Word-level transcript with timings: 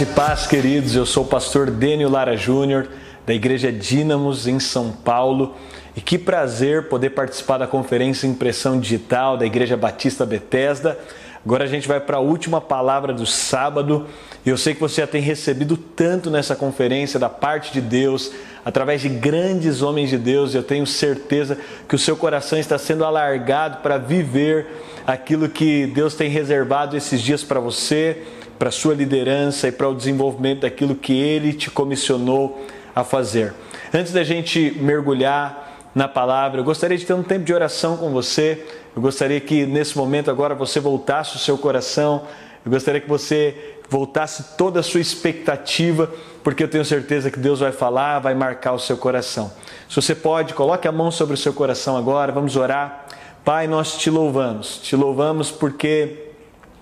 E 0.00 0.06
paz, 0.06 0.46
queridos. 0.46 0.96
Eu 0.96 1.04
sou 1.04 1.24
o 1.24 1.26
pastor 1.26 1.70
Dênio 1.70 2.08
Lara 2.08 2.34
Júnior, 2.34 2.88
da 3.26 3.34
Igreja 3.34 3.70
Dínamos, 3.70 4.46
em 4.46 4.58
São 4.58 4.92
Paulo. 4.92 5.54
E 5.94 6.00
que 6.00 6.16
prazer 6.16 6.88
poder 6.88 7.10
participar 7.10 7.58
da 7.58 7.66
conferência 7.66 8.26
Impressão 8.26 8.80
Digital 8.80 9.36
da 9.36 9.44
Igreja 9.44 9.76
Batista 9.76 10.24
Bethesda. 10.24 10.98
Agora 11.44 11.64
a 11.64 11.66
gente 11.66 11.86
vai 11.86 12.00
para 12.00 12.16
a 12.16 12.20
última 12.20 12.62
palavra 12.62 13.12
do 13.12 13.26
sábado. 13.26 14.06
Eu 14.44 14.56
sei 14.56 14.72
que 14.72 14.80
você 14.80 15.02
já 15.02 15.06
tem 15.06 15.20
recebido 15.20 15.76
tanto 15.76 16.30
nessa 16.30 16.56
conferência 16.56 17.20
da 17.20 17.28
parte 17.28 17.70
de 17.70 17.82
Deus, 17.82 18.32
através 18.64 19.02
de 19.02 19.10
grandes 19.10 19.82
homens 19.82 20.08
de 20.08 20.16
Deus. 20.16 20.54
Eu 20.54 20.62
tenho 20.62 20.86
certeza 20.86 21.58
que 21.86 21.94
o 21.94 21.98
seu 21.98 22.16
coração 22.16 22.58
está 22.58 22.78
sendo 22.78 23.04
alargado 23.04 23.82
para 23.82 23.98
viver 23.98 24.66
aquilo 25.06 25.46
que 25.46 25.86
Deus 25.88 26.14
tem 26.14 26.30
reservado 26.30 26.96
esses 26.96 27.20
dias 27.20 27.44
para 27.44 27.60
você 27.60 28.22
para 28.60 28.68
a 28.68 28.72
sua 28.72 28.94
liderança 28.94 29.68
e 29.68 29.72
para 29.72 29.88
o 29.88 29.94
desenvolvimento 29.94 30.60
daquilo 30.60 30.94
que 30.94 31.18
Ele 31.18 31.54
te 31.54 31.70
comissionou 31.70 32.66
a 32.94 33.02
fazer. 33.02 33.54
Antes 33.90 34.12
da 34.12 34.22
gente 34.22 34.76
mergulhar 34.78 35.88
na 35.94 36.06
palavra, 36.06 36.60
eu 36.60 36.64
gostaria 36.64 36.98
de 36.98 37.06
ter 37.06 37.14
um 37.14 37.22
tempo 37.22 37.42
de 37.42 37.54
oração 37.54 37.96
com 37.96 38.10
você. 38.10 38.66
Eu 38.94 39.00
gostaria 39.00 39.40
que 39.40 39.64
nesse 39.64 39.96
momento 39.96 40.30
agora 40.30 40.54
você 40.54 40.78
voltasse 40.78 41.36
o 41.36 41.38
seu 41.38 41.56
coração. 41.56 42.24
Eu 42.62 42.70
gostaria 42.70 43.00
que 43.00 43.08
você 43.08 43.76
voltasse 43.88 44.58
toda 44.58 44.80
a 44.80 44.82
sua 44.82 45.00
expectativa, 45.00 46.12
porque 46.44 46.62
eu 46.62 46.68
tenho 46.68 46.84
certeza 46.84 47.30
que 47.30 47.38
Deus 47.38 47.60
vai 47.60 47.72
falar, 47.72 48.18
vai 48.18 48.34
marcar 48.34 48.74
o 48.74 48.78
seu 48.78 48.98
coração. 48.98 49.50
Se 49.88 49.96
você 49.96 50.14
pode, 50.14 50.52
coloque 50.52 50.86
a 50.86 50.92
mão 50.92 51.10
sobre 51.10 51.32
o 51.32 51.38
seu 51.38 51.54
coração 51.54 51.96
agora, 51.96 52.30
vamos 52.30 52.56
orar. 52.56 53.06
Pai, 53.42 53.66
nós 53.66 53.96
te 53.96 54.10
louvamos, 54.10 54.76
te 54.82 54.94
louvamos 54.94 55.50
porque 55.50 56.26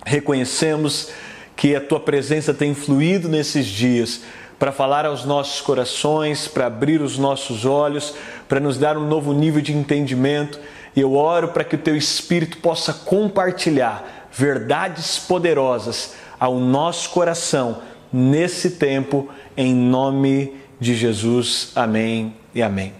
reconhecemos 0.05 1.09
que 1.59 1.75
a 1.75 1.81
tua 1.81 1.99
presença 1.99 2.53
tem 2.53 2.73
fluído 2.73 3.27
nesses 3.27 3.65
dias 3.65 4.21
para 4.57 4.71
falar 4.71 5.05
aos 5.05 5.25
nossos 5.25 5.59
corações, 5.59 6.47
para 6.47 6.67
abrir 6.67 7.01
os 7.01 7.17
nossos 7.17 7.65
olhos, 7.65 8.13
para 8.47 8.61
nos 8.61 8.77
dar 8.77 8.97
um 8.97 9.05
novo 9.05 9.33
nível 9.33 9.61
de 9.61 9.73
entendimento. 9.73 10.57
E 10.95 11.01
eu 11.01 11.15
oro 11.15 11.49
para 11.49 11.65
que 11.65 11.75
o 11.75 11.79
teu 11.79 11.97
espírito 11.97 12.59
possa 12.59 12.93
compartilhar 12.93 14.29
verdades 14.31 15.19
poderosas 15.19 16.13
ao 16.39 16.57
nosso 16.57 17.09
coração 17.09 17.79
nesse 18.11 18.71
tempo, 18.71 19.27
em 19.57 19.75
nome 19.75 20.55
de 20.79 20.95
Jesus. 20.95 21.73
Amém 21.75 22.35
e 22.55 22.61
amém. 22.61 22.93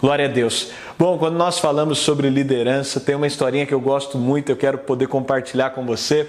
Glória 0.00 0.24
a 0.24 0.28
Deus. 0.28 0.70
Bom, 0.98 1.18
quando 1.18 1.36
nós 1.36 1.58
falamos 1.58 1.98
sobre 1.98 2.30
liderança, 2.30 3.00
tem 3.00 3.14
uma 3.14 3.26
historinha 3.26 3.66
que 3.66 3.74
eu 3.74 3.80
gosto 3.82 4.16
muito, 4.16 4.48
eu 4.48 4.56
quero 4.56 4.78
poder 4.78 5.08
compartilhar 5.08 5.70
com 5.70 5.84
você. 5.84 6.26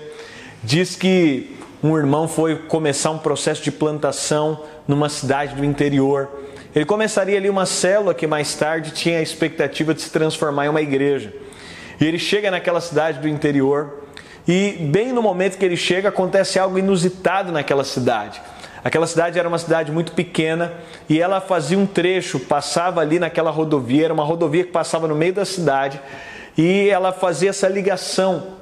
Diz 0.61 0.97
que 0.97 1.57
um 1.81 1.97
irmão 1.97 2.27
foi 2.27 2.55
começar 2.55 3.11
um 3.11 3.17
processo 3.17 3.63
de 3.63 3.71
plantação 3.71 4.63
numa 4.87 5.07
cidade 5.07 5.55
do 5.55 5.63
interior. 5.63 6.29
Ele 6.75 6.85
começaria 6.85 7.37
ali 7.37 7.49
uma 7.49 7.65
célula 7.65 8.13
que 8.13 8.27
mais 8.27 8.53
tarde 8.53 8.91
tinha 8.91 9.19
a 9.19 9.21
expectativa 9.21 9.93
de 9.93 10.01
se 10.01 10.09
transformar 10.09 10.65
em 10.65 10.69
uma 10.69 10.81
igreja. 10.81 11.33
E 11.99 12.05
ele 12.05 12.19
chega 12.19 12.51
naquela 12.51 12.81
cidade 12.81 13.19
do 13.19 13.27
interior 13.27 14.03
e, 14.47 14.73
bem 14.91 15.13
no 15.13 15.21
momento 15.21 15.57
que 15.57 15.63
ele 15.63 15.77
chega, 15.77 16.09
acontece 16.09 16.59
algo 16.59 16.77
inusitado 16.77 17.51
naquela 17.51 17.83
cidade. 17.83 18.41
Aquela 18.83 19.07
cidade 19.07 19.39
era 19.39 19.47
uma 19.47 19.57
cidade 19.57 19.91
muito 19.91 20.11
pequena 20.11 20.73
e 21.09 21.19
ela 21.19 21.41
fazia 21.41 21.77
um 21.77 21.85
trecho, 21.85 22.39
passava 22.39 23.01
ali 23.01 23.19
naquela 23.19 23.51
rodovia, 23.51 24.05
era 24.05 24.13
uma 24.13 24.23
rodovia 24.23 24.63
que 24.63 24.71
passava 24.71 25.07
no 25.07 25.15
meio 25.15 25.33
da 25.33 25.45
cidade 25.45 25.99
e 26.57 26.89
ela 26.89 27.11
fazia 27.11 27.49
essa 27.49 27.67
ligação 27.67 28.58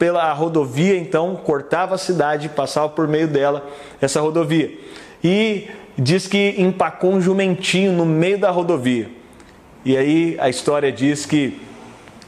pela 0.00 0.32
rodovia, 0.32 0.96
então 0.96 1.36
cortava 1.36 1.94
a 1.94 1.98
cidade, 1.98 2.48
passava 2.48 2.88
por 2.88 3.06
meio 3.06 3.28
dela 3.28 3.68
essa 4.00 4.18
rodovia. 4.18 4.72
E 5.22 5.68
diz 5.98 6.26
que 6.26 6.54
empacou 6.56 7.12
um 7.12 7.20
jumentinho 7.20 7.92
no 7.92 8.06
meio 8.06 8.38
da 8.38 8.50
rodovia. 8.50 9.10
E 9.84 9.98
aí 9.98 10.38
a 10.40 10.48
história 10.48 10.90
diz 10.90 11.26
que 11.26 11.60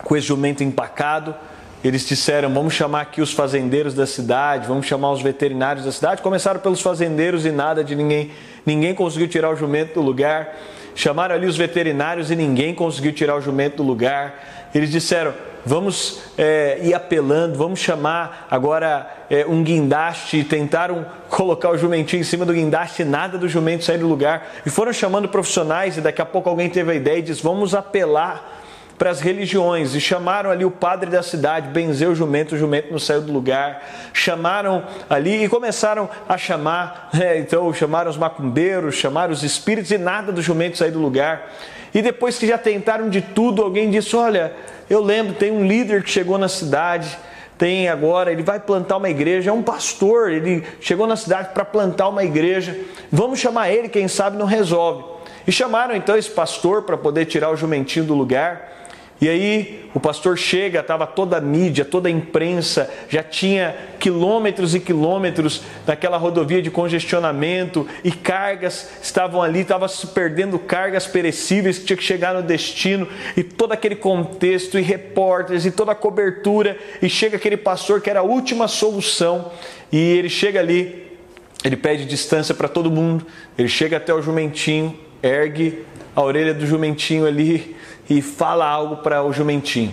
com 0.04 0.14
esse 0.14 0.26
jumento 0.26 0.62
empacado, 0.62 1.34
eles 1.82 2.06
disseram: 2.06 2.52
vamos 2.52 2.74
chamar 2.74 3.00
aqui 3.00 3.22
os 3.22 3.32
fazendeiros 3.32 3.94
da 3.94 4.06
cidade, 4.06 4.68
vamos 4.68 4.84
chamar 4.84 5.10
os 5.10 5.22
veterinários 5.22 5.86
da 5.86 5.92
cidade. 5.92 6.20
Começaram 6.20 6.60
pelos 6.60 6.82
fazendeiros 6.82 7.46
e 7.46 7.50
nada 7.50 7.82
de 7.82 7.94
ninguém, 7.94 8.32
ninguém 8.66 8.94
conseguiu 8.94 9.28
tirar 9.28 9.48
o 9.48 9.56
jumento 9.56 9.94
do 9.94 10.02
lugar. 10.02 10.54
Chamaram 10.94 11.34
ali 11.34 11.46
os 11.46 11.56
veterinários 11.56 12.30
e 12.30 12.36
ninguém 12.36 12.74
conseguiu 12.74 13.14
tirar 13.14 13.34
o 13.34 13.40
jumento 13.40 13.78
do 13.78 13.82
lugar. 13.82 14.68
Eles 14.74 14.90
disseram: 14.90 15.32
vamos 15.64 16.20
é, 16.36 16.78
ir 16.82 16.94
apelando, 16.94 17.56
vamos 17.56 17.80
chamar 17.80 18.46
agora 18.50 19.08
é, 19.30 19.46
um 19.46 19.62
guindaste 19.62 20.44
tentaram 20.44 21.06
colocar 21.28 21.70
o 21.70 21.78
jumentinho 21.78 22.20
em 22.20 22.24
cima 22.24 22.44
do 22.44 22.52
guindaste, 22.52 23.04
nada 23.04 23.38
do 23.38 23.48
jumento 23.48 23.84
sair 23.84 23.98
do 23.98 24.06
lugar. 24.08 24.46
E 24.66 24.70
foram 24.70 24.92
chamando 24.92 25.28
profissionais 25.28 25.96
e 25.96 26.00
daqui 26.00 26.20
a 26.20 26.26
pouco 26.26 26.48
alguém 26.48 26.68
teve 26.68 26.92
a 26.92 26.94
ideia 26.94 27.18
e 27.18 27.22
disse: 27.22 27.42
vamos 27.42 27.74
apelar 27.74 28.60
para 28.98 29.10
as 29.10 29.20
religiões 29.20 29.96
e 29.96 30.00
chamaram 30.00 30.48
ali 30.48 30.64
o 30.64 30.70
padre 30.70 31.10
da 31.10 31.24
cidade, 31.24 31.68
benzeu 31.70 32.12
o 32.12 32.14
jumento, 32.14 32.54
o 32.54 32.58
jumento 32.58 32.92
não 32.92 33.00
saiu 33.00 33.22
do 33.22 33.32
lugar. 33.32 33.82
Chamaram 34.12 34.84
ali 35.10 35.44
e 35.44 35.48
começaram 35.48 36.08
a 36.28 36.38
chamar, 36.38 37.10
é, 37.18 37.38
então 37.38 37.72
chamaram 37.74 38.10
os 38.10 38.16
macumbeiros, 38.16 38.94
chamaram 38.94 39.32
os 39.32 39.42
espíritos 39.42 39.90
e 39.90 39.98
nada 39.98 40.30
do 40.30 40.40
jumento 40.40 40.78
sair 40.78 40.92
do 40.92 41.00
lugar. 41.00 41.50
E 41.94 42.00
depois 42.00 42.38
que 42.38 42.46
já 42.46 42.56
tentaram 42.56 43.08
de 43.08 43.20
tudo, 43.20 43.62
alguém 43.62 43.90
disse: 43.90 44.16
Olha, 44.16 44.52
eu 44.88 45.02
lembro, 45.02 45.34
tem 45.34 45.50
um 45.50 45.66
líder 45.66 46.02
que 46.02 46.10
chegou 46.10 46.38
na 46.38 46.48
cidade, 46.48 47.18
tem 47.58 47.88
agora, 47.88 48.32
ele 48.32 48.42
vai 48.42 48.58
plantar 48.58 48.96
uma 48.96 49.08
igreja, 49.08 49.50
é 49.50 49.52
um 49.52 49.62
pastor, 49.62 50.30
ele 50.30 50.64
chegou 50.80 51.06
na 51.06 51.16
cidade 51.16 51.50
para 51.52 51.64
plantar 51.64 52.08
uma 52.08 52.24
igreja. 52.24 52.76
Vamos 53.10 53.38
chamar 53.38 53.70
ele, 53.70 53.88
quem 53.88 54.08
sabe 54.08 54.36
não 54.36 54.46
resolve. 54.46 55.04
E 55.46 55.52
chamaram 55.52 55.94
então 55.94 56.16
esse 56.16 56.30
pastor 56.30 56.82
para 56.82 56.96
poder 56.96 57.26
tirar 57.26 57.50
o 57.50 57.56
jumentinho 57.56 58.04
do 58.04 58.14
lugar. 58.14 58.81
E 59.22 59.28
aí 59.28 59.88
o 59.94 60.00
pastor 60.00 60.36
chega, 60.36 60.80
estava 60.80 61.06
toda 61.06 61.36
a 61.36 61.40
mídia, 61.40 61.84
toda 61.84 62.08
a 62.08 62.10
imprensa, 62.10 62.90
já 63.08 63.22
tinha 63.22 63.72
quilômetros 64.00 64.74
e 64.74 64.80
quilômetros 64.80 65.62
daquela 65.86 66.16
rodovia 66.16 66.60
de 66.60 66.72
congestionamento 66.72 67.86
e 68.02 68.10
cargas 68.10 68.90
estavam 69.00 69.40
ali, 69.40 69.60
estava 69.60 69.86
se 69.86 70.08
perdendo 70.08 70.58
cargas 70.58 71.06
perecíveis 71.06 71.78
que 71.78 71.84
tinha 71.84 71.96
que 71.96 72.02
chegar 72.02 72.34
no 72.34 72.42
destino 72.42 73.06
e 73.36 73.44
todo 73.44 73.70
aquele 73.70 73.94
contexto 73.94 74.76
e 74.76 74.82
repórteres 74.82 75.64
e 75.64 75.70
toda 75.70 75.92
a 75.92 75.94
cobertura 75.94 76.76
e 77.00 77.08
chega 77.08 77.36
aquele 77.36 77.56
pastor 77.56 78.00
que 78.00 78.10
era 78.10 78.18
a 78.18 78.24
última 78.24 78.66
solução 78.66 79.52
e 79.92 79.98
ele 79.98 80.28
chega 80.28 80.58
ali, 80.58 81.16
ele 81.64 81.76
pede 81.76 82.06
distância 82.06 82.56
para 82.56 82.66
todo 82.66 82.90
mundo, 82.90 83.24
ele 83.56 83.68
chega 83.68 83.98
até 83.98 84.12
o 84.12 84.20
jumentinho, 84.20 84.98
ergue 85.22 85.84
a 86.16 86.20
orelha 86.22 86.52
do 86.52 86.66
jumentinho 86.66 87.24
ali 87.24 87.76
e 88.08 88.20
fala 88.20 88.66
algo 88.66 88.96
para 88.96 89.22
o 89.22 89.32
jumentinho. 89.32 89.92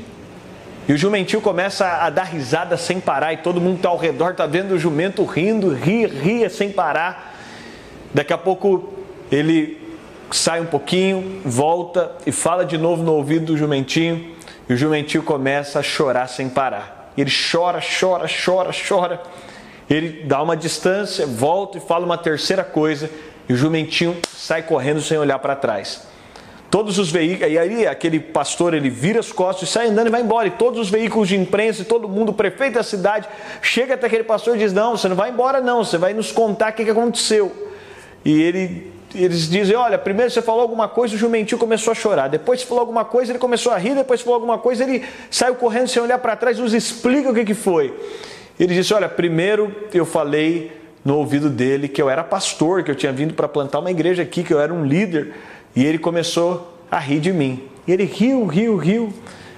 E 0.87 0.93
o 0.93 0.97
jumentinho 0.97 1.41
começa 1.41 1.85
a 1.85 2.09
dar 2.09 2.23
risada 2.23 2.75
sem 2.75 2.99
parar, 2.99 3.33
e 3.33 3.37
todo 3.37 3.61
mundo 3.61 3.75
está 3.75 3.89
ao 3.89 3.97
redor, 3.97 4.31
está 4.31 4.47
vendo 4.47 4.71
o 4.71 4.79
jumento 4.79 5.23
rindo, 5.23 5.71
ria, 5.71 6.07
ria 6.07 6.49
sem 6.49 6.71
parar. 6.71 7.35
Daqui 8.11 8.33
a 8.33 8.37
pouco 8.37 8.91
ele 9.31 9.79
sai 10.31 10.59
um 10.59 10.65
pouquinho, 10.65 11.41
volta 11.45 12.11
e 12.25 12.31
fala 12.31 12.65
de 12.65 12.75
novo 12.75 13.03
no 13.03 13.13
ouvido 13.13 13.45
do 13.45 13.57
jumentinho, 13.57 14.33
e 14.67 14.73
o 14.73 14.77
jumentinho 14.77 15.21
começa 15.21 15.77
a 15.77 15.83
chorar 15.83 16.27
sem 16.27 16.49
parar. 16.49 17.11
Ele 17.15 17.29
chora, 17.29 17.79
chora, 17.79 18.27
chora, 18.27 18.71
chora. 18.87 19.21
Ele 19.87 20.23
dá 20.23 20.41
uma 20.41 20.57
distância, 20.57 21.27
volta 21.27 21.77
e 21.77 21.81
fala 21.81 22.03
uma 22.03 22.17
terceira 22.17 22.63
coisa, 22.63 23.11
e 23.47 23.53
o 23.53 23.55
jumentinho 23.55 24.17
sai 24.35 24.63
correndo 24.63 25.01
sem 25.01 25.19
olhar 25.19 25.37
para 25.37 25.55
trás. 25.55 26.08
Todos 26.69 26.99
os 26.99 27.09
veículos, 27.09 27.51
e 27.51 27.57
aí 27.57 27.87
aquele 27.87 28.19
pastor 28.19 28.75
ele 28.75 28.91
vira 28.91 29.19
as 29.19 29.31
costas 29.31 29.67
e 29.67 29.71
sai 29.71 29.87
andando 29.87 30.07
e 30.07 30.11
vai 30.11 30.21
embora. 30.21 30.47
E 30.47 30.51
todos 30.51 30.79
os 30.79 30.89
veículos 30.89 31.27
de 31.27 31.35
imprensa, 31.35 31.83
todo 31.83 32.07
mundo, 32.07 32.29
o 32.29 32.33
prefeito 32.33 32.75
da 32.75 32.83
cidade, 32.83 33.27
chega 33.59 33.95
até 33.95 34.05
aquele 34.05 34.23
pastor 34.23 34.55
e 34.55 34.59
diz: 34.59 34.71
Não, 34.71 34.95
você 34.95 35.07
não 35.07 35.15
vai 35.15 35.31
embora, 35.31 35.61
não, 35.61 35.83
você 35.83 35.97
vai 35.97 36.13
nos 36.13 36.31
contar 36.31 36.71
o 36.71 36.75
que 36.75 36.83
aconteceu. 36.83 37.51
E 38.23 38.39
ele, 38.39 38.93
eles 39.15 39.49
dizem: 39.49 39.75
Olha, 39.75 39.97
primeiro 39.97 40.29
você 40.29 40.43
falou 40.43 40.61
alguma 40.61 40.87
coisa, 40.87 41.15
o 41.15 41.17
jumentinho 41.17 41.57
começou 41.57 41.91
a 41.91 41.95
chorar. 41.95 42.27
Depois 42.27 42.61
você 42.61 42.67
falou 42.67 42.81
alguma 42.81 43.03
coisa, 43.03 43.31
ele 43.31 43.39
começou 43.39 43.71
a 43.71 43.77
rir. 43.77 43.95
Depois 43.95 44.21
falou 44.21 44.35
alguma 44.35 44.59
coisa, 44.59 44.83
ele 44.83 45.03
saiu 45.31 45.55
correndo 45.55 45.87
sem 45.87 46.03
olhar 46.03 46.19
para 46.19 46.35
trás. 46.35 46.59
Nos 46.59 46.75
explica 46.75 47.31
o 47.31 47.33
que, 47.33 47.45
que 47.45 47.55
foi. 47.55 47.91
Ele 48.59 48.75
disse: 48.75 48.93
Olha, 48.93 49.09
primeiro 49.09 49.73
eu 49.91 50.05
falei 50.05 50.71
no 51.03 51.17
ouvido 51.17 51.49
dele 51.49 51.87
que 51.87 51.99
eu 51.99 52.09
era 52.11 52.23
pastor, 52.23 52.83
que 52.83 52.91
eu 52.91 52.95
tinha 52.95 53.11
vindo 53.11 53.33
para 53.33 53.47
plantar 53.47 53.79
uma 53.79 53.89
igreja 53.89 54.21
aqui, 54.21 54.43
que 54.43 54.53
eu 54.53 54.59
era 54.59 54.71
um 54.71 54.85
líder. 54.85 55.33
E 55.75 55.85
ele 55.85 55.97
começou 55.97 56.77
a 56.89 56.97
rir 56.99 57.19
de 57.19 57.31
mim. 57.31 57.63
E 57.87 57.91
ele 57.91 58.05
riu, 58.05 58.45
riu, 58.45 58.77
riu. 58.77 59.13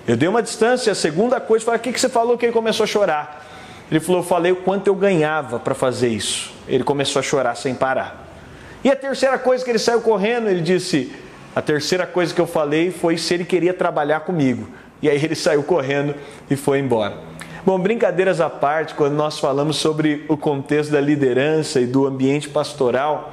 Eu 0.07 0.15
dei 0.15 0.27
uma 0.27 0.41
distância. 0.41 0.91
A 0.91 0.95
segunda 0.95 1.39
coisa, 1.39 1.65
falei, 1.65 1.79
o 1.79 1.83
que, 1.83 1.93
que 1.93 1.99
você 1.99 2.09
falou 2.09 2.37
que 2.37 2.45
ele 2.45 2.53
começou 2.53 2.83
a 2.83 2.87
chorar? 2.87 3.45
Ele 3.89 3.99
falou, 3.99 4.21
eu 4.21 4.25
falei 4.25 4.51
o 4.51 4.55
quanto 4.57 4.87
eu 4.87 4.95
ganhava 4.95 5.59
para 5.59 5.75
fazer 5.75 6.07
isso. 6.07 6.53
Ele 6.67 6.83
começou 6.83 7.19
a 7.19 7.23
chorar 7.23 7.55
sem 7.55 7.75
parar. 7.75 8.27
E 8.83 8.89
a 8.89 8.95
terceira 8.95 9.37
coisa 9.37 9.63
que 9.63 9.69
ele 9.69 9.79
saiu 9.79 10.01
correndo, 10.01 10.47
ele 10.49 10.61
disse, 10.61 11.11
a 11.55 11.61
terceira 11.61 12.07
coisa 12.07 12.33
que 12.33 12.39
eu 12.39 12.47
falei 12.47 12.89
foi 12.89 13.17
se 13.17 13.33
ele 13.33 13.43
queria 13.43 13.73
trabalhar 13.73 14.21
comigo. 14.21 14.67
E 15.01 15.09
aí 15.09 15.23
ele 15.23 15.35
saiu 15.35 15.63
correndo 15.63 16.15
e 16.49 16.55
foi 16.55 16.79
embora. 16.79 17.17
Bom, 17.65 17.77
brincadeiras 17.77 18.39
à 18.39 18.49
parte, 18.49 18.95
quando 18.95 19.13
nós 19.13 19.37
falamos 19.37 19.75
sobre 19.75 20.25
o 20.27 20.37
contexto 20.37 20.91
da 20.91 21.01
liderança 21.01 21.79
e 21.79 21.85
do 21.85 22.07
ambiente 22.07 22.49
pastoral, 22.49 23.31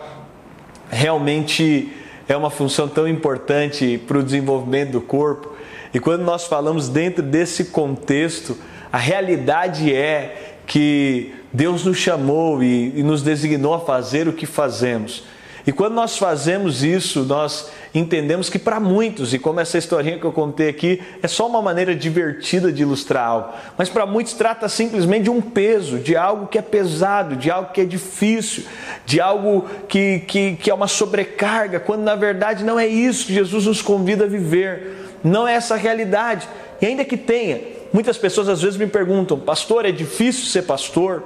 realmente 0.90 1.90
é 2.28 2.36
uma 2.36 2.50
função 2.50 2.86
tão 2.86 3.08
importante 3.08 3.98
para 4.06 4.18
o 4.18 4.22
desenvolvimento 4.22 4.90
do 4.90 5.00
corpo. 5.00 5.56
E 5.92 5.98
quando 5.98 6.22
nós 6.22 6.46
falamos 6.46 6.88
dentro 6.88 7.22
desse 7.22 7.66
contexto, 7.66 8.56
a 8.92 8.98
realidade 8.98 9.92
é 9.94 10.56
que 10.66 11.34
Deus 11.50 11.84
nos 11.84 11.96
chamou 11.96 12.62
e, 12.62 12.92
e 12.98 13.02
nos 13.02 13.22
designou 13.22 13.72
a 13.72 13.80
fazer 13.80 14.28
o 14.28 14.32
que 14.34 14.44
fazemos. 14.44 15.24
E 15.68 15.72
quando 15.72 15.92
nós 15.92 16.16
fazemos 16.16 16.82
isso, 16.82 17.24
nós 17.24 17.68
entendemos 17.94 18.48
que 18.48 18.58
para 18.58 18.80
muitos, 18.80 19.34
e 19.34 19.38
como 19.38 19.60
essa 19.60 19.76
historinha 19.76 20.18
que 20.18 20.24
eu 20.24 20.32
contei 20.32 20.70
aqui, 20.70 21.02
é 21.22 21.28
só 21.28 21.46
uma 21.46 21.60
maneira 21.60 21.94
divertida 21.94 22.72
de 22.72 22.80
ilustrar 22.80 23.28
algo, 23.28 23.52
mas 23.76 23.90
para 23.90 24.06
muitos 24.06 24.32
trata 24.32 24.66
simplesmente 24.66 25.24
de 25.24 25.30
um 25.30 25.42
peso, 25.42 25.98
de 25.98 26.16
algo 26.16 26.46
que 26.46 26.56
é 26.56 26.62
pesado, 26.62 27.36
de 27.36 27.50
algo 27.50 27.70
que 27.70 27.82
é 27.82 27.84
difícil, 27.84 28.64
de 29.04 29.20
algo 29.20 29.66
que, 29.86 30.20
que, 30.20 30.56
que 30.56 30.70
é 30.70 30.74
uma 30.74 30.88
sobrecarga, 30.88 31.78
quando 31.78 32.00
na 32.00 32.14
verdade 32.14 32.64
não 32.64 32.80
é 32.80 32.86
isso 32.86 33.26
que 33.26 33.34
Jesus 33.34 33.66
nos 33.66 33.82
convida 33.82 34.24
a 34.24 34.26
viver, 34.26 35.18
não 35.22 35.46
é 35.46 35.52
essa 35.52 35.74
a 35.74 35.76
realidade. 35.76 36.48
E 36.80 36.86
ainda 36.86 37.04
que 37.04 37.18
tenha, 37.18 37.60
muitas 37.92 38.16
pessoas 38.16 38.48
às 38.48 38.62
vezes 38.62 38.78
me 38.78 38.86
perguntam, 38.86 39.38
pastor, 39.38 39.84
é 39.84 39.92
difícil 39.92 40.46
ser 40.46 40.62
pastor? 40.62 41.24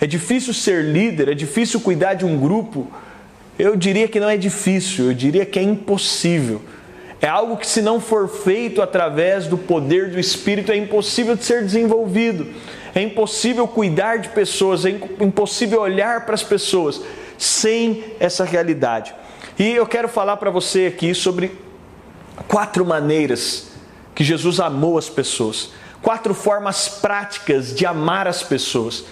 É 0.00 0.06
difícil 0.06 0.54
ser 0.54 0.84
líder? 0.84 1.28
É 1.28 1.34
difícil 1.34 1.80
cuidar 1.80 2.14
de 2.14 2.24
um 2.24 2.40
grupo? 2.40 2.90
Eu 3.58 3.76
diria 3.76 4.08
que 4.08 4.18
não 4.18 4.28
é 4.28 4.36
difícil, 4.36 5.06
eu 5.06 5.14
diria 5.14 5.46
que 5.46 5.58
é 5.58 5.62
impossível. 5.62 6.60
É 7.20 7.28
algo 7.28 7.56
que, 7.56 7.66
se 7.66 7.80
não 7.80 8.00
for 8.00 8.28
feito 8.28 8.82
através 8.82 9.46
do 9.46 9.56
poder 9.56 10.10
do 10.10 10.18
Espírito, 10.18 10.72
é 10.72 10.76
impossível 10.76 11.36
de 11.36 11.44
ser 11.44 11.62
desenvolvido. 11.62 12.46
É 12.94 13.00
impossível 13.00 13.66
cuidar 13.66 14.18
de 14.18 14.28
pessoas, 14.28 14.84
é 14.84 14.90
impossível 15.20 15.80
olhar 15.80 16.26
para 16.26 16.34
as 16.34 16.42
pessoas 16.42 17.00
sem 17.38 18.04
essa 18.20 18.44
realidade. 18.44 19.14
E 19.58 19.70
eu 19.70 19.86
quero 19.86 20.08
falar 20.08 20.36
para 20.36 20.50
você 20.50 20.86
aqui 20.86 21.14
sobre 21.14 21.52
quatro 22.48 22.84
maneiras 22.84 23.68
que 24.14 24.22
Jesus 24.22 24.60
amou 24.60 24.98
as 24.98 25.08
pessoas, 25.08 25.70
quatro 26.02 26.34
formas 26.34 26.88
práticas 26.88 27.74
de 27.74 27.86
amar 27.86 28.28
as 28.28 28.42
pessoas. 28.42 29.04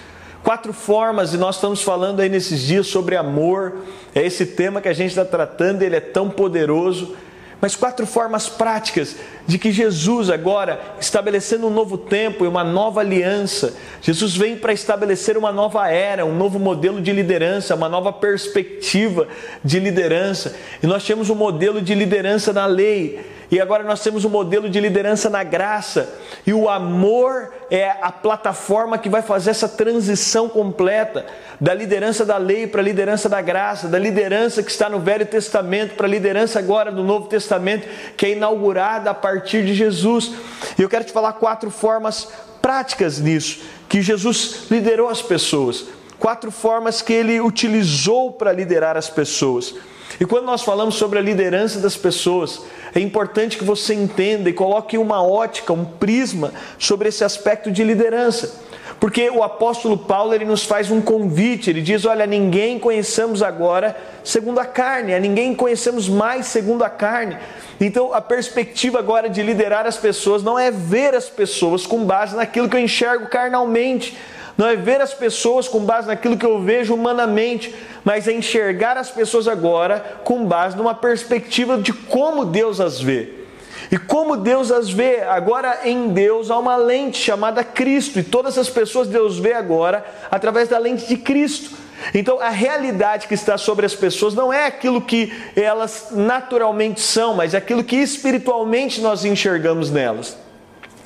Quatro 0.42 0.72
formas, 0.72 1.32
e 1.32 1.36
nós 1.36 1.54
estamos 1.54 1.82
falando 1.82 2.20
aí 2.20 2.28
nesses 2.28 2.60
dias 2.60 2.88
sobre 2.88 3.16
amor, 3.16 3.76
é 4.14 4.26
esse 4.26 4.44
tema 4.44 4.80
que 4.80 4.88
a 4.88 4.92
gente 4.92 5.10
está 5.10 5.24
tratando, 5.24 5.82
ele 5.82 5.94
é 5.94 6.00
tão 6.00 6.28
poderoso. 6.28 7.16
Mas 7.60 7.76
quatro 7.76 8.04
formas 8.08 8.48
práticas 8.48 9.14
de 9.46 9.56
que 9.56 9.70
Jesus, 9.70 10.28
agora, 10.30 10.80
estabelecendo 11.00 11.68
um 11.68 11.70
novo 11.70 11.96
tempo 11.96 12.44
e 12.44 12.48
uma 12.48 12.64
nova 12.64 12.98
aliança, 12.98 13.76
Jesus 14.00 14.36
vem 14.36 14.56
para 14.56 14.72
estabelecer 14.72 15.36
uma 15.36 15.52
nova 15.52 15.88
era, 15.88 16.26
um 16.26 16.34
novo 16.34 16.58
modelo 16.58 17.00
de 17.00 17.12
liderança, 17.12 17.76
uma 17.76 17.88
nova 17.88 18.12
perspectiva 18.12 19.28
de 19.62 19.78
liderança. 19.78 20.56
E 20.82 20.88
nós 20.88 21.04
temos 21.04 21.30
um 21.30 21.36
modelo 21.36 21.80
de 21.80 21.94
liderança 21.94 22.52
na 22.52 22.66
lei, 22.66 23.20
e 23.52 23.60
agora 23.60 23.84
nós 23.84 24.02
temos 24.02 24.24
um 24.24 24.30
modelo 24.30 24.66
de 24.66 24.80
liderança 24.80 25.28
na 25.28 25.44
graça. 25.44 26.08
E 26.46 26.54
o 26.54 26.70
amor 26.70 27.52
é 27.70 27.90
a 28.00 28.10
plataforma 28.10 28.96
que 28.96 29.10
vai 29.10 29.20
fazer 29.20 29.50
essa 29.50 29.68
transição 29.68 30.48
completa 30.48 31.26
da 31.60 31.74
liderança 31.74 32.24
da 32.24 32.38
lei 32.38 32.66
para 32.66 32.80
a 32.80 32.84
liderança 32.84 33.28
da 33.28 33.42
graça, 33.42 33.88
da 33.88 33.98
liderança 33.98 34.62
que 34.62 34.70
está 34.70 34.88
no 34.88 35.00
Velho 35.00 35.26
Testamento 35.26 35.96
para 35.96 36.06
a 36.06 36.10
liderança 36.10 36.58
agora 36.58 36.90
do 36.90 37.04
Novo 37.04 37.28
Testamento, 37.28 37.86
que 38.16 38.24
é 38.24 38.30
inaugurada 38.30 39.10
a 39.10 39.14
partir 39.14 39.66
de 39.66 39.74
Jesus. 39.74 40.32
E 40.78 40.80
eu 40.80 40.88
quero 40.88 41.04
te 41.04 41.12
falar 41.12 41.34
quatro 41.34 41.70
formas 41.70 42.28
práticas 42.62 43.18
nisso, 43.18 43.60
que 43.86 44.00
Jesus 44.00 44.64
liderou 44.70 45.10
as 45.10 45.20
pessoas. 45.20 45.84
Quatro 46.18 46.50
formas 46.50 47.02
que 47.02 47.12
ele 47.12 47.38
utilizou 47.38 48.32
para 48.32 48.50
liderar 48.50 48.96
as 48.96 49.10
pessoas. 49.10 49.74
E 50.20 50.24
quando 50.24 50.44
nós 50.44 50.62
falamos 50.62 50.94
sobre 50.94 51.18
a 51.18 51.22
liderança 51.22 51.78
das 51.78 51.96
pessoas, 51.96 52.62
é 52.94 53.00
importante 53.00 53.56
que 53.56 53.64
você 53.64 53.94
entenda 53.94 54.50
e 54.50 54.52
coloque 54.52 54.98
uma 54.98 55.22
ótica, 55.22 55.72
um 55.72 55.84
prisma 55.84 56.52
sobre 56.78 57.08
esse 57.08 57.24
aspecto 57.24 57.70
de 57.70 57.82
liderança. 57.82 58.62
Porque 59.02 59.28
o 59.30 59.42
apóstolo 59.42 59.98
Paulo 59.98 60.32
ele 60.32 60.44
nos 60.44 60.64
faz 60.64 60.88
um 60.88 61.00
convite, 61.00 61.68
ele 61.68 61.82
diz: 61.82 62.04
Olha, 62.04 62.24
ninguém 62.24 62.78
conhecemos 62.78 63.42
agora 63.42 63.96
segundo 64.22 64.60
a 64.60 64.64
carne, 64.64 65.12
a 65.12 65.18
ninguém 65.18 65.56
conhecemos 65.56 66.08
mais 66.08 66.46
segundo 66.46 66.84
a 66.84 66.88
carne. 66.88 67.36
Então 67.80 68.14
a 68.14 68.20
perspectiva 68.20 69.00
agora 69.00 69.28
de 69.28 69.42
liderar 69.42 69.86
as 69.86 69.96
pessoas 69.96 70.44
não 70.44 70.56
é 70.56 70.70
ver 70.70 71.16
as 71.16 71.28
pessoas 71.28 71.84
com 71.84 72.04
base 72.04 72.36
naquilo 72.36 72.68
que 72.68 72.76
eu 72.76 72.80
enxergo 72.80 73.26
carnalmente, 73.26 74.16
não 74.56 74.66
é 74.66 74.76
ver 74.76 75.00
as 75.00 75.14
pessoas 75.14 75.66
com 75.68 75.80
base 75.80 76.06
naquilo 76.06 76.36
que 76.36 76.46
eu 76.46 76.60
vejo 76.60 76.94
humanamente, 76.94 77.74
mas 78.04 78.28
é 78.28 78.32
enxergar 78.32 78.96
as 78.96 79.10
pessoas 79.10 79.48
agora 79.48 80.20
com 80.24 80.44
base 80.44 80.76
numa 80.76 80.94
perspectiva 80.94 81.78
de 81.78 81.92
como 81.92 82.44
Deus 82.44 82.80
as 82.80 83.00
vê. 83.00 83.42
E 83.90 83.98
como 83.98 84.36
Deus 84.36 84.70
as 84.70 84.90
vê, 84.90 85.20
agora 85.20 85.80
em 85.84 86.08
Deus 86.08 86.50
há 86.50 86.58
uma 86.58 86.76
lente 86.76 87.18
chamada 87.18 87.62
Cristo, 87.62 88.18
e 88.18 88.22
todas 88.22 88.56
as 88.56 88.70
pessoas 88.70 89.08
Deus 89.08 89.38
vê 89.38 89.52
agora 89.52 90.04
através 90.30 90.68
da 90.68 90.78
lente 90.78 91.06
de 91.06 91.16
Cristo. 91.16 91.70
Então 92.14 92.40
a 92.40 92.48
realidade 92.48 93.28
que 93.28 93.34
está 93.34 93.58
sobre 93.58 93.84
as 93.86 93.94
pessoas 93.94 94.34
não 94.34 94.52
é 94.52 94.66
aquilo 94.66 95.00
que 95.00 95.32
elas 95.54 96.08
naturalmente 96.10 97.00
são, 97.00 97.34
mas 97.34 97.54
é 97.54 97.58
aquilo 97.58 97.84
que 97.84 97.96
espiritualmente 97.96 99.00
nós 99.00 99.24
enxergamos 99.24 99.90
nelas. 99.90 100.36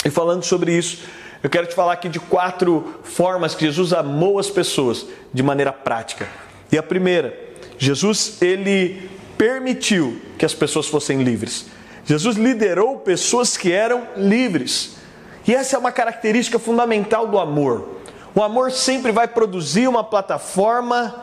E 0.04 0.10
falando 0.10 0.44
sobre 0.44 0.72
isso, 0.72 1.02
eu 1.46 1.50
quero 1.50 1.68
te 1.68 1.76
falar 1.76 1.92
aqui 1.92 2.08
de 2.08 2.18
quatro 2.18 2.98
formas 3.04 3.54
que 3.54 3.64
Jesus 3.64 3.92
amou 3.92 4.36
as 4.36 4.50
pessoas 4.50 5.06
de 5.32 5.44
maneira 5.44 5.72
prática. 5.72 6.26
E 6.72 6.76
a 6.76 6.82
primeira, 6.82 7.38
Jesus 7.78 8.42
ele 8.42 9.08
permitiu 9.38 10.20
que 10.36 10.44
as 10.44 10.52
pessoas 10.52 10.88
fossem 10.88 11.22
livres. 11.22 11.66
Jesus 12.04 12.36
liderou 12.36 12.98
pessoas 12.98 13.56
que 13.56 13.70
eram 13.70 14.08
livres. 14.16 14.96
E 15.46 15.54
essa 15.54 15.76
é 15.76 15.78
uma 15.78 15.92
característica 15.92 16.58
fundamental 16.58 17.28
do 17.28 17.38
amor. 17.38 17.90
O 18.34 18.42
amor 18.42 18.72
sempre 18.72 19.12
vai 19.12 19.28
produzir 19.28 19.86
uma 19.86 20.02
plataforma 20.02 21.14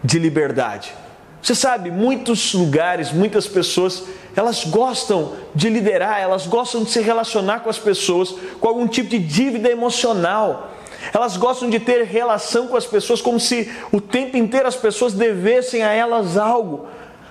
de 0.00 0.20
liberdade. 0.20 0.94
Você 1.42 1.56
sabe, 1.56 1.90
muitos 1.90 2.54
lugares, 2.54 3.10
muitas 3.10 3.48
pessoas, 3.48 4.04
elas 4.36 4.64
gostam 4.64 5.32
de 5.54 5.70
liderar, 5.70 6.20
elas 6.20 6.46
gostam 6.46 6.84
de 6.84 6.90
se 6.90 7.00
relacionar 7.00 7.60
com 7.60 7.70
as 7.70 7.78
pessoas 7.78 8.34
com 8.60 8.68
algum 8.68 8.86
tipo 8.86 9.08
de 9.08 9.18
dívida 9.18 9.70
emocional. 9.70 10.72
Elas 11.12 11.38
gostam 11.38 11.70
de 11.70 11.80
ter 11.80 12.04
relação 12.04 12.66
com 12.66 12.76
as 12.76 12.84
pessoas 12.84 13.22
como 13.22 13.40
se 13.40 13.72
o 13.90 14.00
tempo 14.00 14.36
inteiro 14.36 14.68
as 14.68 14.76
pessoas 14.76 15.14
devessem 15.14 15.82
a 15.82 15.92
elas 15.92 16.36
algo. 16.36 16.86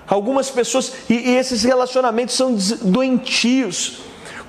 Algumas 0.08 0.50
pessoas, 0.50 0.94
e, 1.08 1.14
e 1.14 1.36
esses 1.36 1.64
relacionamentos 1.64 2.36
são 2.36 2.56
doentios, 2.82 4.00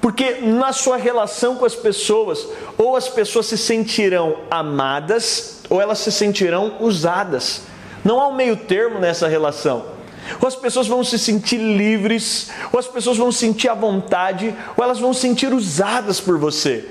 porque 0.00 0.32
na 0.42 0.72
sua 0.72 0.96
relação 0.96 1.56
com 1.56 1.64
as 1.64 1.74
pessoas, 1.74 2.46
ou 2.78 2.96
as 2.96 3.08
pessoas 3.08 3.46
se 3.46 3.58
sentirão 3.58 4.36
amadas, 4.50 5.60
ou 5.68 5.80
elas 5.80 5.98
se 5.98 6.12
sentirão 6.12 6.76
usadas. 6.80 7.62
Não 8.04 8.20
há 8.20 8.28
um 8.28 8.34
meio 8.34 8.56
termo 8.56 8.98
nessa 8.98 9.28
relação. 9.28 9.95
Ou 10.40 10.48
as 10.48 10.56
pessoas 10.56 10.86
vão 10.86 11.02
se 11.04 11.18
sentir 11.18 11.58
livres, 11.58 12.50
ou 12.72 12.78
as 12.78 12.86
pessoas 12.86 13.16
vão 13.16 13.30
sentir 13.30 13.68
à 13.68 13.74
vontade, 13.74 14.54
ou 14.76 14.84
elas 14.84 14.98
vão 14.98 15.12
sentir 15.12 15.52
usadas 15.52 16.20
por 16.20 16.38
você. 16.38 16.84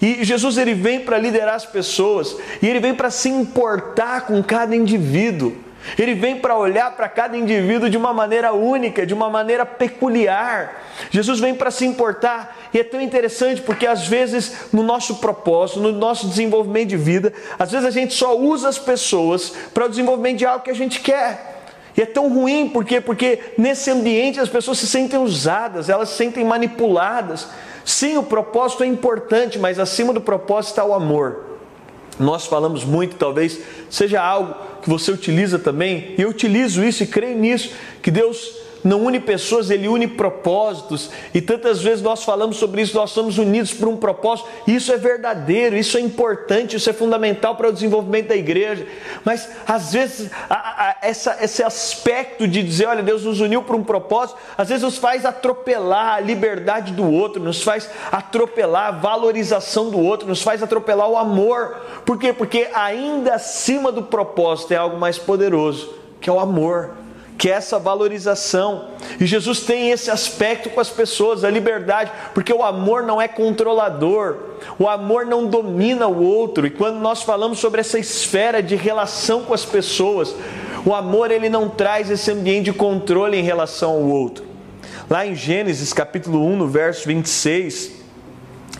E 0.00 0.24
Jesus 0.24 0.56
ele 0.58 0.74
vem 0.74 1.00
para 1.00 1.18
liderar 1.18 1.54
as 1.54 1.66
pessoas, 1.66 2.36
e 2.62 2.68
ele 2.68 2.80
vem 2.80 2.94
para 2.94 3.10
se 3.10 3.28
importar 3.28 4.22
com 4.22 4.42
cada 4.42 4.74
indivíduo. 4.74 5.68
Ele 5.96 6.14
vem 6.14 6.36
para 6.36 6.56
olhar 6.56 6.94
para 6.96 7.08
cada 7.08 7.36
indivíduo 7.36 7.88
de 7.88 7.96
uma 7.96 8.12
maneira 8.12 8.52
única, 8.52 9.06
de 9.06 9.14
uma 9.14 9.30
maneira 9.30 9.64
peculiar. 9.64 10.84
Jesus 11.10 11.40
vem 11.40 11.54
para 11.54 11.70
se 11.70 11.86
importar 11.86 12.56
e 12.74 12.80
é 12.80 12.84
tão 12.84 13.00
interessante 13.00 13.62
porque 13.62 13.86
às 13.86 14.06
vezes 14.06 14.68
no 14.72 14.82
nosso 14.82 15.16
propósito, 15.16 15.80
no 15.80 15.92
nosso 15.92 16.28
desenvolvimento 16.28 16.88
de 16.88 16.96
vida, 16.96 17.32
às 17.58 17.70
vezes 17.70 17.86
a 17.86 17.90
gente 17.90 18.12
só 18.12 18.36
usa 18.36 18.68
as 18.68 18.78
pessoas 18.78 19.54
para 19.72 19.86
o 19.86 19.88
desenvolvimento 19.88 20.38
de 20.38 20.46
algo 20.46 20.64
que 20.64 20.70
a 20.70 20.74
gente 20.74 21.00
quer. 21.00 21.47
E 21.98 22.00
é 22.00 22.06
tão 22.06 22.32
ruim 22.32 22.68
porque 22.68 23.00
porque 23.00 23.40
nesse 23.58 23.90
ambiente 23.90 24.38
as 24.38 24.48
pessoas 24.48 24.78
se 24.78 24.86
sentem 24.86 25.18
usadas, 25.18 25.88
elas 25.88 26.10
se 26.10 26.14
sentem 26.14 26.44
manipuladas. 26.44 27.48
Sim, 27.84 28.16
o 28.16 28.22
propósito 28.22 28.84
é 28.84 28.86
importante, 28.86 29.58
mas 29.58 29.80
acima 29.80 30.12
do 30.12 30.20
propósito 30.20 30.70
está 30.70 30.84
o 30.84 30.94
amor. 30.94 31.58
Nós 32.16 32.46
falamos 32.46 32.84
muito, 32.84 33.16
talvez 33.16 33.58
seja 33.90 34.22
algo 34.22 34.54
que 34.80 34.88
você 34.88 35.10
utiliza 35.10 35.58
também, 35.58 36.14
e 36.16 36.22
eu 36.22 36.28
utilizo 36.28 36.84
isso 36.84 37.02
e 37.02 37.06
creio 37.06 37.36
nisso, 37.36 37.72
que 38.00 38.12
Deus 38.12 38.57
não 38.88 39.04
une 39.04 39.20
pessoas, 39.20 39.70
ele 39.70 39.86
une 39.86 40.08
propósitos. 40.08 41.10
E 41.34 41.42
tantas 41.42 41.82
vezes 41.82 42.02
nós 42.02 42.24
falamos 42.24 42.56
sobre 42.56 42.80
isso, 42.80 42.96
nós 42.96 43.10
somos 43.10 43.36
unidos 43.36 43.74
por 43.74 43.86
um 43.86 43.96
propósito. 43.96 44.48
Isso 44.66 44.90
é 44.90 44.96
verdadeiro, 44.96 45.76
isso 45.76 45.98
é 45.98 46.00
importante, 46.00 46.76
isso 46.76 46.88
é 46.88 46.92
fundamental 46.94 47.54
para 47.54 47.68
o 47.68 47.72
desenvolvimento 47.72 48.28
da 48.28 48.36
igreja. 48.36 48.86
Mas 49.24 49.50
às 49.66 49.92
vezes 49.92 50.30
a, 50.48 50.54
a, 50.54 50.96
essa, 51.02 51.36
esse 51.42 51.62
aspecto 51.62 52.48
de 52.48 52.62
dizer, 52.62 52.86
olha, 52.86 53.02
Deus 53.02 53.24
nos 53.24 53.40
uniu 53.40 53.62
por 53.62 53.76
um 53.76 53.84
propósito, 53.84 54.38
às 54.56 54.68
vezes 54.70 54.82
nos 54.82 54.96
faz 54.96 55.26
atropelar 55.26 56.14
a 56.14 56.20
liberdade 56.20 56.92
do 56.92 57.10
outro, 57.10 57.42
nos 57.42 57.62
faz 57.62 57.90
atropelar 58.10 58.86
a 58.86 58.92
valorização 58.92 59.90
do 59.90 60.00
outro, 60.00 60.26
nos 60.26 60.42
faz 60.42 60.62
atropelar 60.62 61.10
o 61.10 61.16
amor. 61.16 61.76
Por 62.06 62.18
quê? 62.18 62.32
Porque 62.32 62.70
ainda 62.72 63.34
acima 63.34 63.92
do 63.92 64.04
propósito 64.04 64.72
é 64.72 64.76
algo 64.76 64.96
mais 64.96 65.18
poderoso, 65.18 65.92
que 66.20 66.30
é 66.30 66.32
o 66.32 66.40
amor 66.40 66.92
que 67.38 67.48
é 67.48 67.52
essa 67.52 67.78
valorização. 67.78 68.88
E 69.20 69.24
Jesus 69.24 69.60
tem 69.60 69.90
esse 69.90 70.10
aspecto 70.10 70.68
com 70.68 70.80
as 70.80 70.90
pessoas, 70.90 71.44
a 71.44 71.50
liberdade, 71.50 72.10
porque 72.34 72.52
o 72.52 72.64
amor 72.64 73.04
não 73.04 73.22
é 73.22 73.28
controlador, 73.28 74.36
o 74.76 74.88
amor 74.88 75.24
não 75.24 75.46
domina 75.46 76.08
o 76.08 76.20
outro. 76.20 76.66
E 76.66 76.70
quando 76.70 76.96
nós 76.96 77.22
falamos 77.22 77.60
sobre 77.60 77.80
essa 77.80 77.98
esfera 77.98 78.60
de 78.60 78.74
relação 78.74 79.44
com 79.44 79.54
as 79.54 79.64
pessoas, 79.64 80.34
o 80.84 80.92
amor 80.92 81.30
ele 81.30 81.48
não 81.48 81.68
traz 81.68 82.10
esse 82.10 82.28
ambiente 82.32 82.66
de 82.66 82.72
controle 82.72 83.38
em 83.38 83.42
relação 83.42 83.92
ao 83.92 84.02
outro. 84.02 84.44
Lá 85.08 85.24
em 85.24 85.36
Gênesis 85.36 85.92
capítulo 85.92 86.44
1, 86.44 86.56
no 86.56 86.66
verso 86.66 87.06
26, 87.06 87.97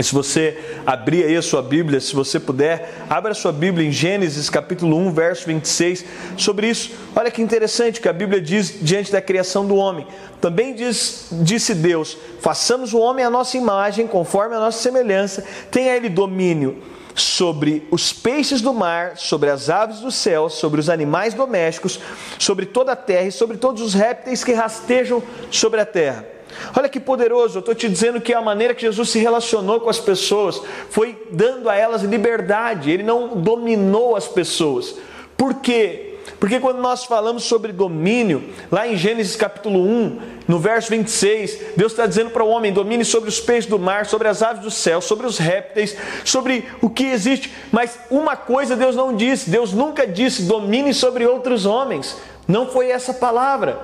se 0.05 0.15
você 0.15 0.57
abrir 0.87 1.25
aí 1.25 1.37
a 1.37 1.43
sua 1.43 1.61
Bíblia, 1.61 2.01
se 2.01 2.15
você 2.15 2.39
puder, 2.39 2.95
abra 3.11 3.33
a 3.33 3.35
sua 3.35 3.51
Bíblia 3.51 3.87
em 3.87 3.91
Gênesis 3.91 4.49
capítulo 4.49 4.97
1, 4.97 5.13
verso 5.13 5.47
26, 5.47 6.05
sobre 6.37 6.69
isso. 6.69 6.93
Olha 7.17 7.31
que 7.31 7.43
interessante 7.43 8.01
que 8.01 8.09
a 8.09 8.13
Bíblia 8.13 8.41
diz 8.41 8.79
diante 8.81 9.11
da 9.11 9.21
criação 9.21 9.67
do 9.67 9.75
homem. 9.75 10.07
Também 10.41 10.75
diz, 10.75 11.27
disse 11.33 11.75
Deus: 11.75 12.17
façamos 12.41 12.95
o 12.95 12.99
homem 12.99 13.25
à 13.25 13.31
nossa 13.31 13.57
imagem, 13.57 14.07
conforme 14.07 14.55
a 14.55 14.61
nossa 14.61 14.81
semelhança, 14.81 15.45
tenha 15.71 15.97
ele 15.97 16.09
domínio 16.09 16.81
sobre 17.19 17.87
os 17.91 18.13
peixes 18.13 18.61
do 18.61 18.73
mar, 18.73 19.17
sobre 19.17 19.51
as 19.51 19.69
aves 19.69 19.99
do 19.99 20.13
céu, 20.13 20.49
sobre 20.49 20.79
os 20.79 20.89
animais 20.89 21.35
domésticos, 21.35 21.99
sobre 22.39 22.65
toda 22.65 22.93
a 22.93 22.97
terra 22.97 23.27
e 23.27 23.33
sobre 23.33 23.57
todos 23.57 23.83
os 23.83 23.95
répteis 23.95 24.45
que 24.45 24.53
rastejam 24.53 25.21
sobre 25.51 25.81
a 25.81 25.87
terra. 25.87 26.38
Olha 26.77 26.89
que 26.89 27.01
poderoso, 27.01 27.59
eu 27.59 27.61
estou 27.61 27.75
te 27.75 27.89
dizendo 27.89 28.21
que 28.21 28.35
a 28.35 28.41
maneira 28.41 28.75
que 28.75 28.83
Jesus 28.83 29.11
se 29.11 29.19
relacionou 29.19 29.81
com 29.81 29.91
as 29.91 30.01
pessoas 30.01 30.61
foi 30.91 31.17
dando 31.31 31.69
a 31.69 31.77
elas 31.77 32.03
liberdade, 32.03 32.91
ele 32.91 33.03
não 33.03 33.37
dominou 33.37 34.17
as 34.17 34.27
pessoas. 34.27 34.97
Por 35.37 35.55
quê? 35.55 36.09
Porque 36.41 36.61
quando 36.61 36.79
nós 36.79 37.05
falamos 37.05 37.45
sobre 37.45 37.73
domínio, 37.73 38.51
lá 38.71 38.87
em 38.87 38.97
Gênesis 38.97 39.35
capítulo 39.35 39.81
1, 39.81 40.21
no 40.47 40.59
verso 40.59 40.91
26, 40.91 41.59
Deus 41.77 41.93
está 41.93 42.07
dizendo 42.07 42.31
para 42.31 42.45
o 42.45 42.49
homem: 42.49 42.73
domine 42.73 43.05
sobre 43.05 43.29
os 43.29 43.41
peixes 43.41 43.69
do 43.69 43.79
mar, 43.79 44.07
sobre 44.07 44.29
as 44.29 44.43
aves 44.43 44.63
do 44.63 44.71
céu, 44.71 45.01
sobre 45.01 45.27
os 45.27 45.37
répteis, 45.37 45.97
sobre 46.25 46.65
o 46.81 46.89
que 46.89 47.07
existe. 47.07 47.53
Mas 47.73 47.99
uma 48.09 48.37
coisa 48.37 48.77
Deus 48.77 48.95
não 48.95 49.17
disse: 49.17 49.51
Deus 49.51 49.73
nunca 49.73 50.07
disse 50.07 50.43
domine 50.43 50.95
sobre 50.95 51.27
outros 51.27 51.67
homens. 51.67 52.17
Não 52.47 52.69
foi 52.69 52.91
essa 52.91 53.13
palavra. 53.13 53.81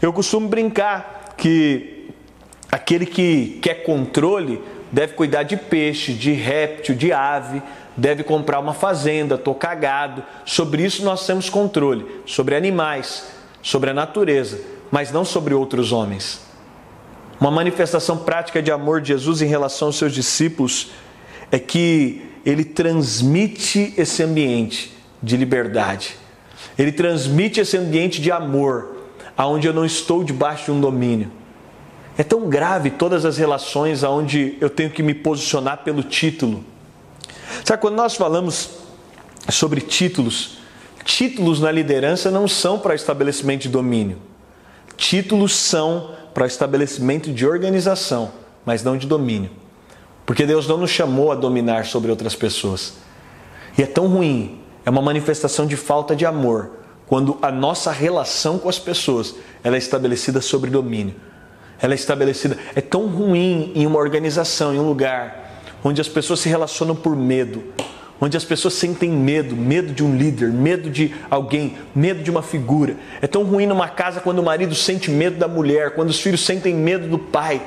Eu 0.00 0.12
costumo 0.12 0.48
brincar 0.48 1.34
que 1.36 1.99
Aquele 2.70 3.06
que 3.06 3.58
quer 3.60 3.82
controle 3.82 4.60
deve 4.92 5.14
cuidar 5.14 5.42
de 5.42 5.56
peixe, 5.56 6.12
de 6.12 6.32
réptil, 6.32 6.94
de 6.94 7.12
ave, 7.12 7.62
deve 7.96 8.22
comprar 8.22 8.60
uma 8.60 8.72
fazenda, 8.74 9.36
tocar 9.36 9.74
gado. 9.74 10.22
Sobre 10.44 10.84
isso 10.84 11.04
nós 11.04 11.26
temos 11.26 11.50
controle, 11.50 12.06
sobre 12.26 12.54
animais, 12.54 13.26
sobre 13.62 13.90
a 13.90 13.94
natureza, 13.94 14.60
mas 14.90 15.10
não 15.10 15.24
sobre 15.24 15.54
outros 15.54 15.92
homens. 15.92 16.40
Uma 17.40 17.50
manifestação 17.50 18.18
prática 18.18 18.62
de 18.62 18.70
amor 18.70 19.00
de 19.00 19.08
Jesus 19.08 19.40
em 19.42 19.46
relação 19.46 19.88
aos 19.88 19.96
seus 19.96 20.12
discípulos 20.12 20.90
é 21.50 21.58
que 21.58 22.22
ele 22.44 22.64
transmite 22.64 23.94
esse 23.96 24.22
ambiente 24.22 24.92
de 25.22 25.36
liberdade. 25.36 26.16
Ele 26.78 26.92
transmite 26.92 27.60
esse 27.60 27.76
ambiente 27.76 28.20
de 28.20 28.30
amor, 28.30 28.96
aonde 29.36 29.66
eu 29.66 29.72
não 29.72 29.84
estou 29.84 30.22
debaixo 30.22 30.66
de 30.66 30.70
um 30.72 30.80
domínio. 30.80 31.39
É 32.20 32.22
tão 32.22 32.50
grave 32.50 32.90
todas 32.90 33.24
as 33.24 33.38
relações 33.38 34.02
onde 34.02 34.54
eu 34.60 34.68
tenho 34.68 34.90
que 34.90 35.02
me 35.02 35.14
posicionar 35.14 35.78
pelo 35.78 36.02
título. 36.02 36.62
Sabe, 37.64 37.80
quando 37.80 37.94
nós 37.94 38.14
falamos 38.14 38.72
sobre 39.48 39.80
títulos, 39.80 40.58
títulos 41.02 41.60
na 41.60 41.72
liderança 41.72 42.30
não 42.30 42.46
são 42.46 42.78
para 42.78 42.94
estabelecimento 42.94 43.62
de 43.62 43.70
domínio. 43.70 44.18
Títulos 44.98 45.56
são 45.56 46.10
para 46.34 46.46
estabelecimento 46.46 47.32
de 47.32 47.46
organização, 47.46 48.32
mas 48.66 48.84
não 48.84 48.98
de 48.98 49.06
domínio. 49.06 49.50
Porque 50.26 50.44
Deus 50.44 50.68
não 50.68 50.76
nos 50.76 50.90
chamou 50.90 51.32
a 51.32 51.34
dominar 51.34 51.86
sobre 51.86 52.10
outras 52.10 52.34
pessoas. 52.34 52.98
E 53.78 53.82
é 53.82 53.86
tão 53.86 54.06
ruim, 54.08 54.60
é 54.84 54.90
uma 54.90 55.00
manifestação 55.00 55.64
de 55.64 55.74
falta 55.74 56.14
de 56.14 56.26
amor, 56.26 56.72
quando 57.06 57.38
a 57.40 57.50
nossa 57.50 57.90
relação 57.90 58.58
com 58.58 58.68
as 58.68 58.78
pessoas 58.78 59.36
ela 59.64 59.76
é 59.76 59.78
estabelecida 59.78 60.42
sobre 60.42 60.68
domínio 60.68 61.29
ela 61.82 61.94
é 61.94 61.96
estabelecida. 61.96 62.56
É 62.74 62.80
tão 62.80 63.06
ruim 63.06 63.72
em 63.74 63.86
uma 63.86 63.98
organização, 63.98 64.74
em 64.74 64.78
um 64.78 64.86
lugar, 64.86 65.62
onde 65.82 66.00
as 66.00 66.08
pessoas 66.08 66.40
se 66.40 66.48
relacionam 66.48 66.94
por 66.94 67.16
medo, 67.16 67.62
onde 68.20 68.36
as 68.36 68.44
pessoas 68.44 68.74
sentem 68.74 69.10
medo, 69.10 69.56
medo 69.56 69.92
de 69.92 70.04
um 70.04 70.14
líder, 70.14 70.50
medo 70.50 70.90
de 70.90 71.14
alguém, 71.30 71.76
medo 71.94 72.22
de 72.22 72.30
uma 72.30 72.42
figura. 72.42 72.96
É 73.22 73.26
tão 73.26 73.44
ruim 73.44 73.66
numa 73.66 73.88
casa 73.88 74.20
quando 74.20 74.40
o 74.40 74.44
marido 74.44 74.74
sente 74.74 75.10
medo 75.10 75.38
da 75.38 75.48
mulher, 75.48 75.92
quando 75.94 76.10
os 76.10 76.20
filhos 76.20 76.44
sentem 76.44 76.74
medo 76.74 77.08
do 77.08 77.18
pai. 77.18 77.62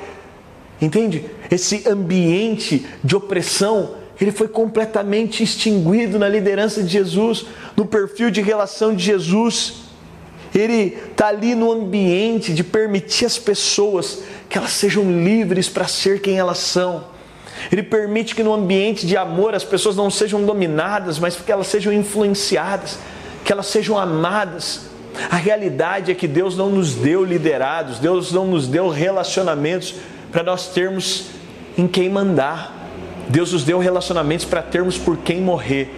Entende? 0.80 1.24
Esse 1.50 1.88
ambiente 1.88 2.86
de 3.02 3.16
opressão, 3.16 3.96
ele 4.20 4.30
foi 4.30 4.46
completamente 4.46 5.42
extinguido 5.42 6.18
na 6.18 6.28
liderança 6.28 6.82
de 6.82 6.88
Jesus, 6.88 7.46
no 7.76 7.84
perfil 7.84 8.30
de 8.30 8.40
relação 8.40 8.94
de 8.94 9.02
Jesus 9.02 9.84
ele 10.54 10.96
está 11.10 11.28
ali 11.28 11.54
no 11.54 11.72
ambiente 11.72 12.54
de 12.54 12.62
permitir 12.62 13.26
as 13.26 13.38
pessoas 13.38 14.22
que 14.48 14.56
elas 14.56 14.70
sejam 14.70 15.02
livres 15.24 15.68
para 15.68 15.88
ser 15.88 16.20
quem 16.20 16.38
elas 16.38 16.58
são. 16.58 17.04
Ele 17.72 17.82
permite 17.82 18.34
que 18.34 18.42
no 18.42 18.54
ambiente 18.54 19.06
de 19.06 19.16
amor 19.16 19.54
as 19.54 19.64
pessoas 19.64 19.96
não 19.96 20.10
sejam 20.10 20.44
dominadas, 20.44 21.18
mas 21.18 21.36
que 21.36 21.50
elas 21.50 21.66
sejam 21.66 21.92
influenciadas, 21.92 22.98
que 23.44 23.52
elas 23.52 23.66
sejam 23.66 23.98
amadas. 23.98 24.82
A 25.30 25.36
realidade 25.36 26.10
é 26.10 26.14
que 26.14 26.26
Deus 26.26 26.56
não 26.56 26.70
nos 26.70 26.94
deu 26.94 27.24
liderados, 27.24 27.98
Deus 27.98 28.32
não 28.32 28.46
nos 28.46 28.68
deu 28.68 28.88
relacionamentos 28.88 29.94
para 30.30 30.42
nós 30.42 30.68
termos 30.68 31.26
em 31.76 31.86
quem 31.86 32.08
mandar. 32.08 32.72
Deus 33.28 33.52
nos 33.52 33.64
deu 33.64 33.78
relacionamentos 33.78 34.44
para 34.44 34.62
termos 34.62 34.98
por 34.98 35.16
quem 35.18 35.40
morrer. 35.40 35.90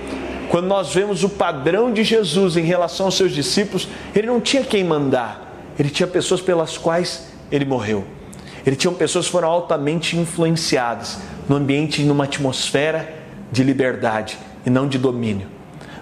Quando 0.50 0.66
nós 0.66 0.94
vemos 0.94 1.24
o 1.24 1.28
padrão 1.28 1.92
de 1.92 2.04
Jesus 2.04 2.56
em 2.56 2.62
relação 2.62 3.06
aos 3.06 3.16
seus 3.16 3.32
discípulos, 3.32 3.88
ele 4.14 4.26
não 4.26 4.40
tinha 4.40 4.62
quem 4.62 4.84
mandar, 4.84 5.52
ele 5.78 5.90
tinha 5.90 6.06
pessoas 6.06 6.40
pelas 6.40 6.78
quais 6.78 7.28
ele 7.50 7.64
morreu. 7.64 8.04
Ele 8.64 8.74
tinha 8.74 8.92
pessoas 8.92 9.26
que 9.26 9.32
foram 9.32 9.48
altamente 9.48 10.16
influenciadas 10.16 11.18
no 11.48 11.56
ambiente, 11.56 12.02
numa 12.02 12.24
atmosfera 12.24 13.14
de 13.52 13.62
liberdade 13.62 14.36
e 14.64 14.70
não 14.70 14.88
de 14.88 14.98
domínio. 14.98 15.46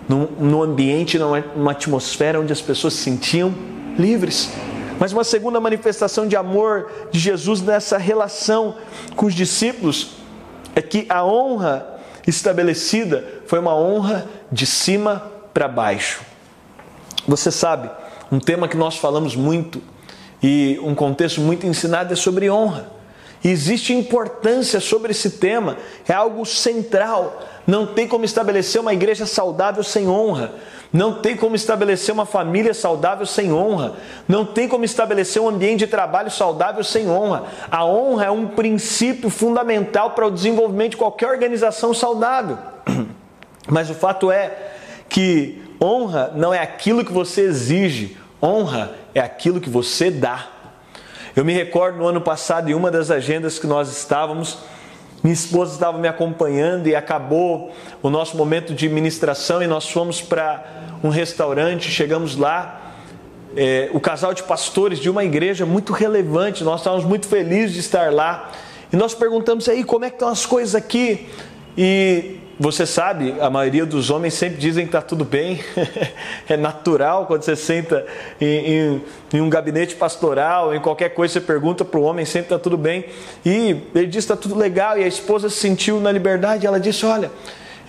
Num, 0.08 0.26
num 0.38 0.62
ambiente, 0.62 1.18
numa 1.18 1.70
atmosfera 1.70 2.40
onde 2.40 2.52
as 2.52 2.60
pessoas 2.60 2.94
se 2.94 3.02
sentiam 3.02 3.54
livres. 3.98 4.50
Mas 4.98 5.12
uma 5.12 5.24
segunda 5.24 5.60
manifestação 5.60 6.26
de 6.26 6.36
amor 6.36 6.90
de 7.10 7.18
Jesus 7.18 7.60
nessa 7.60 7.98
relação 7.98 8.76
com 9.16 9.26
os 9.26 9.34
discípulos 9.34 10.12
é 10.74 10.80
que 10.80 11.06
a 11.08 11.24
honra 11.24 11.86
estabelecida 12.26 13.33
foi 13.46 13.58
uma 13.58 13.74
honra 13.76 14.26
de 14.50 14.66
cima 14.66 15.30
para 15.52 15.68
baixo. 15.68 16.22
Você 17.26 17.50
sabe, 17.50 17.90
um 18.30 18.38
tema 18.38 18.68
que 18.68 18.76
nós 18.76 18.96
falamos 18.96 19.34
muito 19.34 19.80
e 20.42 20.78
um 20.82 20.94
contexto 20.94 21.40
muito 21.40 21.66
ensinado 21.66 22.12
é 22.12 22.16
sobre 22.16 22.50
honra. 22.50 22.92
E 23.42 23.48
existe 23.50 23.92
importância 23.92 24.80
sobre 24.80 25.12
esse 25.12 25.30
tema, 25.30 25.76
é 26.08 26.12
algo 26.14 26.46
central. 26.46 27.42
Não 27.66 27.86
tem 27.86 28.08
como 28.08 28.24
estabelecer 28.24 28.80
uma 28.80 28.94
igreja 28.94 29.26
saudável 29.26 29.82
sem 29.82 30.08
honra. 30.08 30.52
Não 30.90 31.20
tem 31.20 31.36
como 31.36 31.56
estabelecer 31.56 32.14
uma 32.14 32.24
família 32.24 32.72
saudável 32.72 33.26
sem 33.26 33.52
honra. 33.52 33.94
Não 34.26 34.46
tem 34.46 34.66
como 34.66 34.84
estabelecer 34.84 35.42
um 35.42 35.48
ambiente 35.48 35.80
de 35.80 35.86
trabalho 35.86 36.30
saudável 36.30 36.82
sem 36.82 37.10
honra. 37.10 37.44
A 37.70 37.84
honra 37.84 38.26
é 38.26 38.30
um 38.30 38.46
princípio 38.48 39.28
fundamental 39.28 40.12
para 40.12 40.26
o 40.26 40.30
desenvolvimento 40.30 40.92
de 40.92 40.96
qualquer 40.96 41.28
organização 41.28 41.92
saudável. 41.92 42.73
Mas 43.68 43.90
o 43.90 43.94
fato 43.94 44.30
é 44.30 44.72
que 45.08 45.62
honra 45.80 46.32
não 46.34 46.52
é 46.52 46.58
aquilo 46.58 47.04
que 47.04 47.12
você 47.12 47.42
exige, 47.42 48.16
honra 48.42 48.92
é 49.14 49.20
aquilo 49.20 49.60
que 49.60 49.70
você 49.70 50.10
dá. 50.10 50.48
Eu 51.34 51.44
me 51.44 51.52
recordo 51.52 51.98
no 51.98 52.06
ano 52.06 52.20
passado, 52.20 52.70
em 52.70 52.74
uma 52.74 52.90
das 52.90 53.10
agendas 53.10 53.58
que 53.58 53.66
nós 53.66 53.90
estávamos, 53.90 54.58
minha 55.22 55.34
esposa 55.34 55.72
estava 55.72 55.98
me 55.98 56.06
acompanhando 56.06 56.86
e 56.86 56.94
acabou 56.94 57.74
o 58.02 58.10
nosso 58.10 58.36
momento 58.36 58.74
de 58.74 58.88
ministração 58.88 59.62
e 59.62 59.66
nós 59.66 59.88
fomos 59.88 60.20
para 60.20 60.62
um 61.02 61.08
restaurante, 61.08 61.90
chegamos 61.90 62.36
lá 62.36 62.84
é, 63.56 63.88
o 63.92 64.00
casal 64.00 64.34
de 64.34 64.42
pastores 64.42 64.98
de 64.98 65.08
uma 65.08 65.24
igreja 65.24 65.64
muito 65.64 65.92
relevante. 65.92 66.64
Nós 66.64 66.80
estávamos 66.80 67.04
muito 67.04 67.26
felizes 67.26 67.74
de 67.74 67.80
estar 67.80 68.12
lá. 68.12 68.50
E 68.92 68.96
nós 68.96 69.14
perguntamos 69.14 69.68
aí 69.68 69.84
como 69.84 70.04
é 70.04 70.10
que 70.10 70.16
estão 70.16 70.28
as 70.28 70.44
coisas 70.44 70.74
aqui. 70.74 71.28
E 71.76 72.38
você 72.58 72.86
sabe, 72.86 73.34
a 73.40 73.50
maioria 73.50 73.84
dos 73.84 74.10
homens 74.10 74.34
sempre 74.34 74.58
dizem 74.58 74.84
que 74.84 74.90
está 74.90 75.02
tudo 75.02 75.24
bem. 75.24 75.60
é 76.48 76.56
natural 76.56 77.26
quando 77.26 77.42
você 77.42 77.56
senta 77.56 78.06
em, 78.40 78.46
em, 78.46 79.02
em, 79.32 79.40
um 79.40 79.50
gabinete 79.50 79.96
pastoral, 79.96 80.74
em 80.74 80.80
qualquer 80.80 81.10
coisa, 81.10 81.34
você 81.34 81.40
pergunta 81.40 81.84
para 81.84 81.98
o 81.98 82.02
homem, 82.02 82.24
sempre 82.24 82.46
está 82.46 82.58
tudo 82.58 82.76
bem. 82.76 83.06
E 83.44 83.76
ele 83.94 84.06
diz 84.06 84.24
está 84.24 84.36
tudo 84.36 84.56
legal. 84.56 84.96
E 84.98 85.02
a 85.02 85.08
esposa 85.08 85.48
se 85.50 85.56
sentiu 85.56 86.00
na 86.00 86.12
liberdade. 86.12 86.66
Ela 86.66 86.78
disse: 86.78 87.04
Olha, 87.04 87.30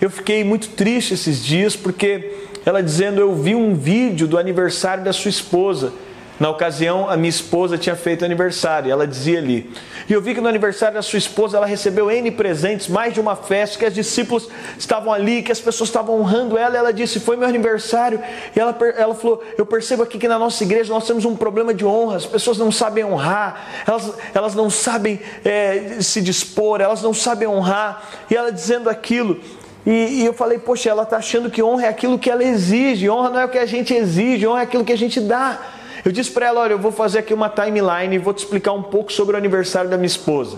eu 0.00 0.10
fiquei 0.10 0.42
muito 0.42 0.68
triste 0.70 1.14
esses 1.14 1.44
dias 1.44 1.76
porque 1.76 2.32
ela 2.64 2.82
dizendo: 2.82 3.20
Eu 3.20 3.34
vi 3.34 3.54
um 3.54 3.74
vídeo 3.74 4.26
do 4.26 4.36
aniversário 4.36 5.04
da 5.04 5.12
sua 5.12 5.28
esposa. 5.28 5.92
Na 6.38 6.50
ocasião, 6.50 7.08
a 7.08 7.16
minha 7.16 7.30
esposa 7.30 7.78
tinha 7.78 7.96
feito 7.96 8.24
aniversário, 8.24 8.92
ela 8.92 9.06
dizia 9.06 9.38
ali. 9.38 9.70
E 10.08 10.12
eu 10.12 10.20
vi 10.20 10.34
que 10.34 10.40
no 10.40 10.48
aniversário 10.48 10.94
da 10.94 11.02
sua 11.02 11.18
esposa 11.18 11.56
ela 11.56 11.64
recebeu 11.64 12.10
N 12.10 12.30
presentes, 12.30 12.88
mais 12.88 13.14
de 13.14 13.20
uma 13.20 13.34
festa, 13.34 13.78
que 13.78 13.86
as 13.86 13.94
discípulos 13.94 14.48
estavam 14.78 15.12
ali, 15.12 15.42
que 15.42 15.50
as 15.50 15.60
pessoas 15.60 15.88
estavam 15.88 16.20
honrando 16.20 16.58
ela. 16.58 16.76
Ela 16.76 16.92
disse: 16.92 17.18
Foi 17.20 17.36
meu 17.36 17.48
aniversário. 17.48 18.20
E 18.54 18.60
ela, 18.60 18.76
ela 18.96 19.14
falou: 19.14 19.42
Eu 19.56 19.64
percebo 19.64 20.02
aqui 20.02 20.18
que 20.18 20.28
na 20.28 20.38
nossa 20.38 20.62
igreja 20.62 20.92
nós 20.92 21.06
temos 21.06 21.24
um 21.24 21.34
problema 21.34 21.72
de 21.72 21.86
honra, 21.86 22.16
as 22.16 22.26
pessoas 22.26 22.58
não 22.58 22.70
sabem 22.70 23.04
honrar, 23.04 23.84
elas, 23.86 24.12
elas 24.34 24.54
não 24.54 24.68
sabem 24.68 25.18
é, 25.42 25.96
se 26.00 26.20
dispor, 26.20 26.82
elas 26.82 27.02
não 27.02 27.14
sabem 27.14 27.48
honrar. 27.48 28.10
E 28.30 28.36
ela 28.36 28.52
dizendo 28.52 28.90
aquilo. 28.90 29.40
E, 29.86 29.90
e 29.90 30.26
eu 30.26 30.34
falei, 30.34 30.58
poxa, 30.58 30.90
ela 30.90 31.04
está 31.04 31.16
achando 31.16 31.48
que 31.48 31.62
honra 31.62 31.86
é 31.86 31.88
aquilo 31.88 32.18
que 32.18 32.28
ela 32.28 32.42
exige, 32.42 33.08
honra 33.08 33.30
não 33.30 33.40
é 33.40 33.44
o 33.44 33.48
que 33.48 33.58
a 33.58 33.66
gente 33.66 33.94
exige, 33.94 34.44
honra 34.46 34.60
é 34.60 34.62
aquilo 34.64 34.84
que 34.84 34.92
a 34.92 34.98
gente 34.98 35.20
dá. 35.20 35.60
Eu 36.06 36.12
disse 36.12 36.30
para 36.30 36.46
ela: 36.46 36.60
olha, 36.60 36.72
eu 36.74 36.78
vou 36.78 36.92
fazer 36.92 37.18
aqui 37.18 37.34
uma 37.34 37.48
timeline 37.48 38.14
e 38.14 38.18
vou 38.18 38.32
te 38.32 38.38
explicar 38.38 38.70
um 38.72 38.82
pouco 38.82 39.12
sobre 39.12 39.34
o 39.34 39.36
aniversário 39.36 39.90
da 39.90 39.96
minha 39.96 40.06
esposa. 40.06 40.56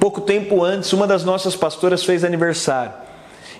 Pouco 0.00 0.22
tempo 0.22 0.64
antes, 0.64 0.90
uma 0.94 1.06
das 1.06 1.24
nossas 1.24 1.54
pastoras 1.54 2.02
fez 2.02 2.24
aniversário. 2.24 2.94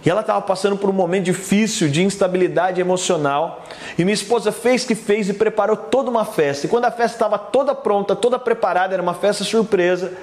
E 0.03 0.09
ela 0.09 0.23
estava 0.23 0.41
passando 0.41 0.75
por 0.79 0.89
um 0.89 0.93
momento 0.95 1.25
difícil 1.25 1.91
de 1.91 2.03
instabilidade 2.03 2.81
emocional. 2.81 3.63
E 3.99 4.05
minha 4.05 4.15
esposa 4.15 4.51
fez 4.51 4.87
que 4.87 4.95
fez 4.95 5.29
e 5.29 5.35
preparou 5.35 5.77
toda 5.77 6.11
uma 6.11 6.25
festa. 6.25 6.67
E 6.67 6.69
quando 6.71 6.87
a 6.87 6.91
festa 6.91 7.17
estava 7.17 7.39
toda 7.39 7.75
pronta, 7.75 8.17
toda 8.17 8.39
preparada, 8.39 8.95
era 8.95 9.03
uma 9.03 9.15
festa 9.15 9.45
surpresa. 9.45 10.15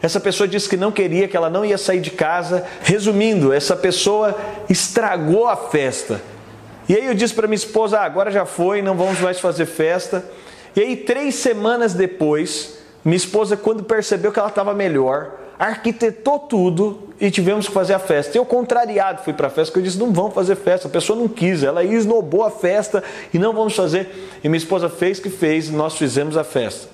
Essa 0.00 0.18
pessoa 0.18 0.48
disse 0.48 0.70
que 0.70 0.76
não 0.78 0.90
queria, 0.90 1.28
que 1.28 1.36
ela 1.36 1.50
não 1.50 1.66
ia 1.66 1.76
sair 1.76 2.00
de 2.00 2.10
casa. 2.10 2.64
Resumindo, 2.80 3.52
essa 3.52 3.76
pessoa 3.76 4.34
estragou 4.70 5.46
a 5.46 5.54
festa. 5.54 6.22
E 6.90 6.96
aí 6.96 7.06
eu 7.06 7.14
disse 7.14 7.32
para 7.32 7.46
minha 7.46 7.54
esposa: 7.54 8.00
ah, 8.00 8.04
agora 8.04 8.32
já 8.32 8.44
foi, 8.44 8.82
não 8.82 8.96
vamos 8.96 9.20
mais 9.20 9.38
fazer 9.38 9.64
festa. 9.64 10.24
E 10.74 10.80
aí, 10.80 10.96
três 10.96 11.36
semanas 11.36 11.94
depois, 11.94 12.78
minha 13.04 13.16
esposa, 13.16 13.56
quando 13.56 13.84
percebeu 13.84 14.32
que 14.32 14.40
ela 14.40 14.48
estava 14.48 14.74
melhor, 14.74 15.36
arquitetou 15.56 16.40
tudo 16.40 17.10
e 17.20 17.30
tivemos 17.30 17.68
que 17.68 17.72
fazer 17.72 17.94
a 17.94 18.00
festa. 18.00 18.36
Eu, 18.36 18.44
contrariado, 18.44 19.22
fui 19.22 19.32
para 19.32 19.46
a 19.46 19.50
festa, 19.50 19.70
porque 19.70 19.78
eu 19.78 19.84
disse: 19.84 20.00
não 20.00 20.12
vamos 20.12 20.34
fazer 20.34 20.56
festa. 20.56 20.88
A 20.88 20.90
pessoa 20.90 21.16
não 21.16 21.28
quis, 21.28 21.62
ela 21.62 21.84
esnobou 21.84 22.42
a 22.42 22.50
festa 22.50 23.04
e 23.32 23.38
não 23.38 23.52
vamos 23.52 23.76
fazer. 23.76 24.08
E 24.42 24.48
minha 24.48 24.58
esposa 24.58 24.88
fez 24.88 25.20
que 25.20 25.30
fez 25.30 25.68
e 25.68 25.72
nós 25.72 25.96
fizemos 25.96 26.36
a 26.36 26.42
festa. 26.42 26.88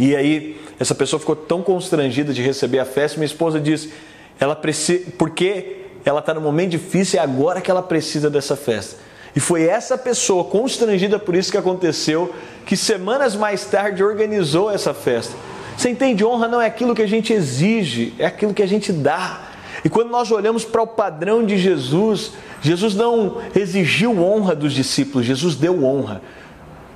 E 0.00 0.16
aí, 0.16 0.60
essa 0.80 0.96
pessoa 0.96 1.20
ficou 1.20 1.36
tão 1.36 1.62
constrangida 1.62 2.34
de 2.34 2.42
receber 2.42 2.80
a 2.80 2.84
festa, 2.84 3.18
minha 3.18 3.26
esposa 3.26 3.60
disse: 3.60 3.92
ela 4.40 4.56
precisa, 4.56 5.12
porque 5.16 5.85
ela 6.08 6.20
está 6.20 6.32
num 6.32 6.40
momento 6.40 6.70
difícil 6.70 7.18
é 7.18 7.22
agora 7.22 7.60
que 7.60 7.70
ela 7.70 7.82
precisa 7.82 8.30
dessa 8.30 8.54
festa. 8.56 8.96
E 9.34 9.40
foi 9.40 9.64
essa 9.64 9.98
pessoa 9.98 10.44
constrangida 10.44 11.18
por 11.18 11.34
isso 11.34 11.50
que 11.50 11.58
aconteceu, 11.58 12.34
que 12.64 12.76
semanas 12.76 13.36
mais 13.36 13.64
tarde 13.66 14.02
organizou 14.02 14.70
essa 14.70 14.94
festa. 14.94 15.34
Você 15.76 15.90
entende? 15.90 16.24
Honra 16.24 16.48
não 16.48 16.60
é 16.60 16.66
aquilo 16.66 16.94
que 16.94 17.02
a 17.02 17.06
gente 17.06 17.32
exige, 17.32 18.14
é 18.18 18.24
aquilo 18.24 18.54
que 18.54 18.62
a 18.62 18.66
gente 18.66 18.92
dá. 18.92 19.42
E 19.84 19.90
quando 19.90 20.08
nós 20.10 20.30
olhamos 20.30 20.64
para 20.64 20.80
o 20.80 20.86
padrão 20.86 21.44
de 21.44 21.58
Jesus, 21.58 22.32
Jesus 22.62 22.94
não 22.94 23.42
exigiu 23.54 24.18
honra 24.18 24.54
dos 24.54 24.72
discípulos, 24.72 25.26
Jesus 25.26 25.54
deu 25.54 25.84
honra. 25.84 26.22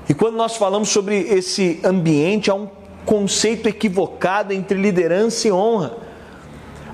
E 0.09 0.15
quando 0.15 0.37
nós 0.37 0.57
falamos 0.57 0.89
sobre 0.89 1.19
esse 1.19 1.79
ambiente, 1.85 2.51
há 2.51 2.55
um 2.55 2.69
conceito 3.05 3.69
equivocado 3.69 4.53
entre 4.53 4.81
liderança 4.81 5.47
e 5.47 5.53
honra. 5.53 6.10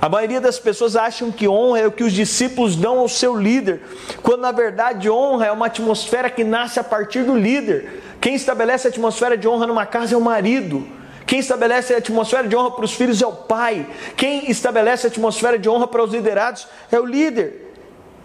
A 0.01 0.09
maioria 0.09 0.41
das 0.41 0.59
pessoas 0.59 0.95
acham 0.95 1.33
que 1.33 1.49
honra 1.49 1.81
é 1.81 1.87
o 1.87 1.93
que 1.93 2.05
os 2.05 2.13
discípulos 2.13 2.77
dão 2.77 2.99
ao 2.99 3.09
seu 3.09 3.35
líder, 3.35 3.81
quando 4.23 4.43
na 4.43 4.53
verdade 4.53 5.09
honra 5.09 5.47
é 5.47 5.53
uma 5.53 5.67
atmosfera 5.67 6.29
que 6.29 6.45
nasce 6.45 6.79
a 6.79 6.85
partir 6.85 7.23
do 7.23 7.37
líder. 7.37 8.03
Quem 8.21 8.35
estabelece 8.35 8.87
a 8.87 8.91
atmosfera 8.91 9.37
de 9.37 9.49
honra 9.49 9.67
numa 9.67 9.87
casa 9.87 10.15
é 10.15 10.19
o 10.19 10.21
marido. 10.21 10.87
Quem 11.27 11.41
estabelece 11.41 11.95
a 11.95 11.99
atmosfera 11.99 12.47
de 12.47 12.55
honra 12.55 12.71
para 12.71 12.85
os 12.85 12.93
filhos 12.93 13.21
é 13.21 13.27
o 13.27 13.33
pai. 13.33 13.87
Quem 14.17 14.51
estabelece 14.51 15.07
a 15.07 15.11
atmosfera 15.11 15.59
de 15.59 15.69
honra 15.69 15.89
para 15.89 16.05
os 16.05 16.13
liderados 16.13 16.69
é 16.93 17.01
o 17.01 17.05
líder. 17.05 17.75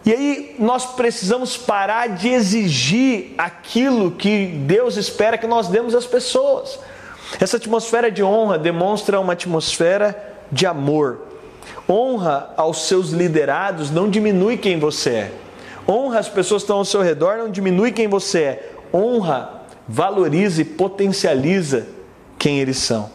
E 0.06 0.12
aí 0.12 0.56
nós 0.60 0.86
precisamos 0.86 1.58
parar 1.58 2.10
de 2.10 2.30
exigir 2.30 3.34
aquilo 3.38 4.12
que 4.12 4.48
Deus 4.48 4.98
espera 4.98 5.38
que 5.38 5.48
nós 5.48 5.68
demos 5.68 5.96
às 5.96 6.06
pessoas. 6.06 6.80
Essa 7.40 7.58
atmosfera 7.58 8.12
de 8.12 8.24
honra 8.24 8.58
demonstra 8.58 9.20
uma 9.20 9.34
atmosfera 9.34 10.38
de 10.52 10.66
amor. 10.66 11.31
Honra 11.90 12.54
aos 12.58 12.88
seus 12.88 13.10
liderados 13.10 13.92
não 13.92 14.10
diminui 14.10 14.58
quem 14.58 14.80
você 14.80 15.10
é. 15.10 15.34
Honra 15.88 16.20
as 16.20 16.30
pessoas 16.30 16.62
que 16.62 16.66
estão 16.66 16.78
ao 16.78 16.86
seu 16.86 17.02
redor 17.02 17.38
não 17.38 17.50
diminui 17.50 17.92
quem 17.92 18.08
você 18.08 18.40
é. 18.40 18.72
Honra 18.94 19.62
valoriza 19.88 20.62
e 20.62 20.66
potencializa 20.66 21.88
quem 22.38 22.60
eles 22.60 22.78
são. 22.78 23.10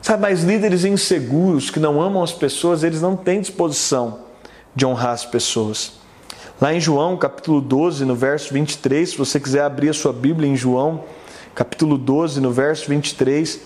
Sabe, 0.00 0.22
mas 0.22 0.42
líderes 0.42 0.84
inseguros 0.84 1.70
que 1.70 1.78
não 1.78 2.00
amam 2.00 2.22
as 2.22 2.32
pessoas, 2.32 2.82
eles 2.82 3.00
não 3.00 3.14
têm 3.14 3.40
disposição 3.40 4.20
de 4.74 4.84
honrar 4.84 5.12
as 5.12 5.24
pessoas. 5.24 6.00
Lá 6.60 6.72
em 6.74 6.80
João, 6.80 7.16
capítulo 7.16 7.60
12, 7.60 8.04
no 8.04 8.14
verso 8.14 8.52
23, 8.54 9.10
se 9.10 9.18
você 9.18 9.38
quiser 9.38 9.62
abrir 9.62 9.90
a 9.90 9.92
sua 9.92 10.12
Bíblia 10.12 10.48
em 10.48 10.56
João, 10.56 11.04
capítulo 11.54 11.98
12, 11.98 12.40
no 12.40 12.50
verso 12.50 12.88
23. 12.88 13.60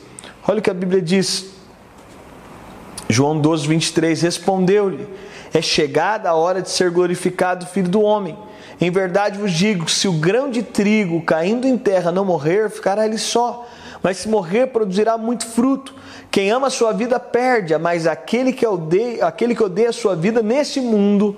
Olha 0.46 0.58
o 0.58 0.62
que 0.62 0.70
a 0.70 0.74
Bíblia 0.74 1.00
diz. 1.00 1.55
João 3.08 3.38
12, 3.38 3.66
23. 3.66 4.22
Respondeu-lhe: 4.22 5.06
É 5.52 5.62
chegada 5.62 6.30
a 6.30 6.34
hora 6.34 6.60
de 6.60 6.70
ser 6.70 6.90
glorificado 6.90 7.64
o 7.64 7.68
Filho 7.68 7.88
do 7.88 8.00
Homem. 8.00 8.36
Em 8.80 8.90
verdade 8.90 9.38
vos 9.38 9.52
digo: 9.52 9.90
se 9.90 10.08
o 10.08 10.12
grão 10.12 10.50
de 10.50 10.62
trigo 10.62 11.22
caindo 11.22 11.66
em 11.66 11.78
terra 11.78 12.12
não 12.12 12.24
morrer, 12.24 12.70
ficará 12.70 13.06
ele 13.06 13.18
só. 13.18 13.66
Mas 14.02 14.18
se 14.18 14.28
morrer, 14.28 14.68
produzirá 14.68 15.16
muito 15.16 15.46
fruto. 15.46 15.94
Quem 16.30 16.50
ama 16.50 16.66
a 16.66 16.70
sua 16.70 16.92
vida 16.92 17.18
perde, 17.18 17.76
mas 17.78 18.06
aquele 18.06 18.52
que 18.52 18.66
odeia, 18.66 19.26
aquele 19.26 19.54
que 19.54 19.62
odeia 19.62 19.88
a 19.88 19.92
sua 19.92 20.14
vida 20.14 20.42
neste 20.42 20.80
mundo, 20.80 21.36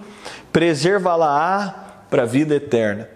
preservá-la-á 0.52 2.02
para 2.10 2.24
a 2.24 2.26
vida 2.26 2.54
eterna. 2.54 3.08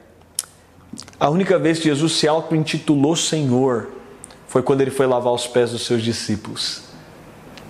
A 1.19 1.29
única 1.29 1.59
vez 1.59 1.79
que 1.79 1.85
Jesus 1.85 2.12
se 2.12 2.29
auto-intitulou 2.29 3.17
Senhor 3.17 3.88
foi 4.47 4.62
quando 4.62 4.83
ele 4.83 4.91
foi 4.91 5.07
lavar 5.07 5.33
os 5.33 5.47
pés 5.47 5.71
dos 5.71 5.85
seus 5.85 6.03
discípulos. 6.03 6.92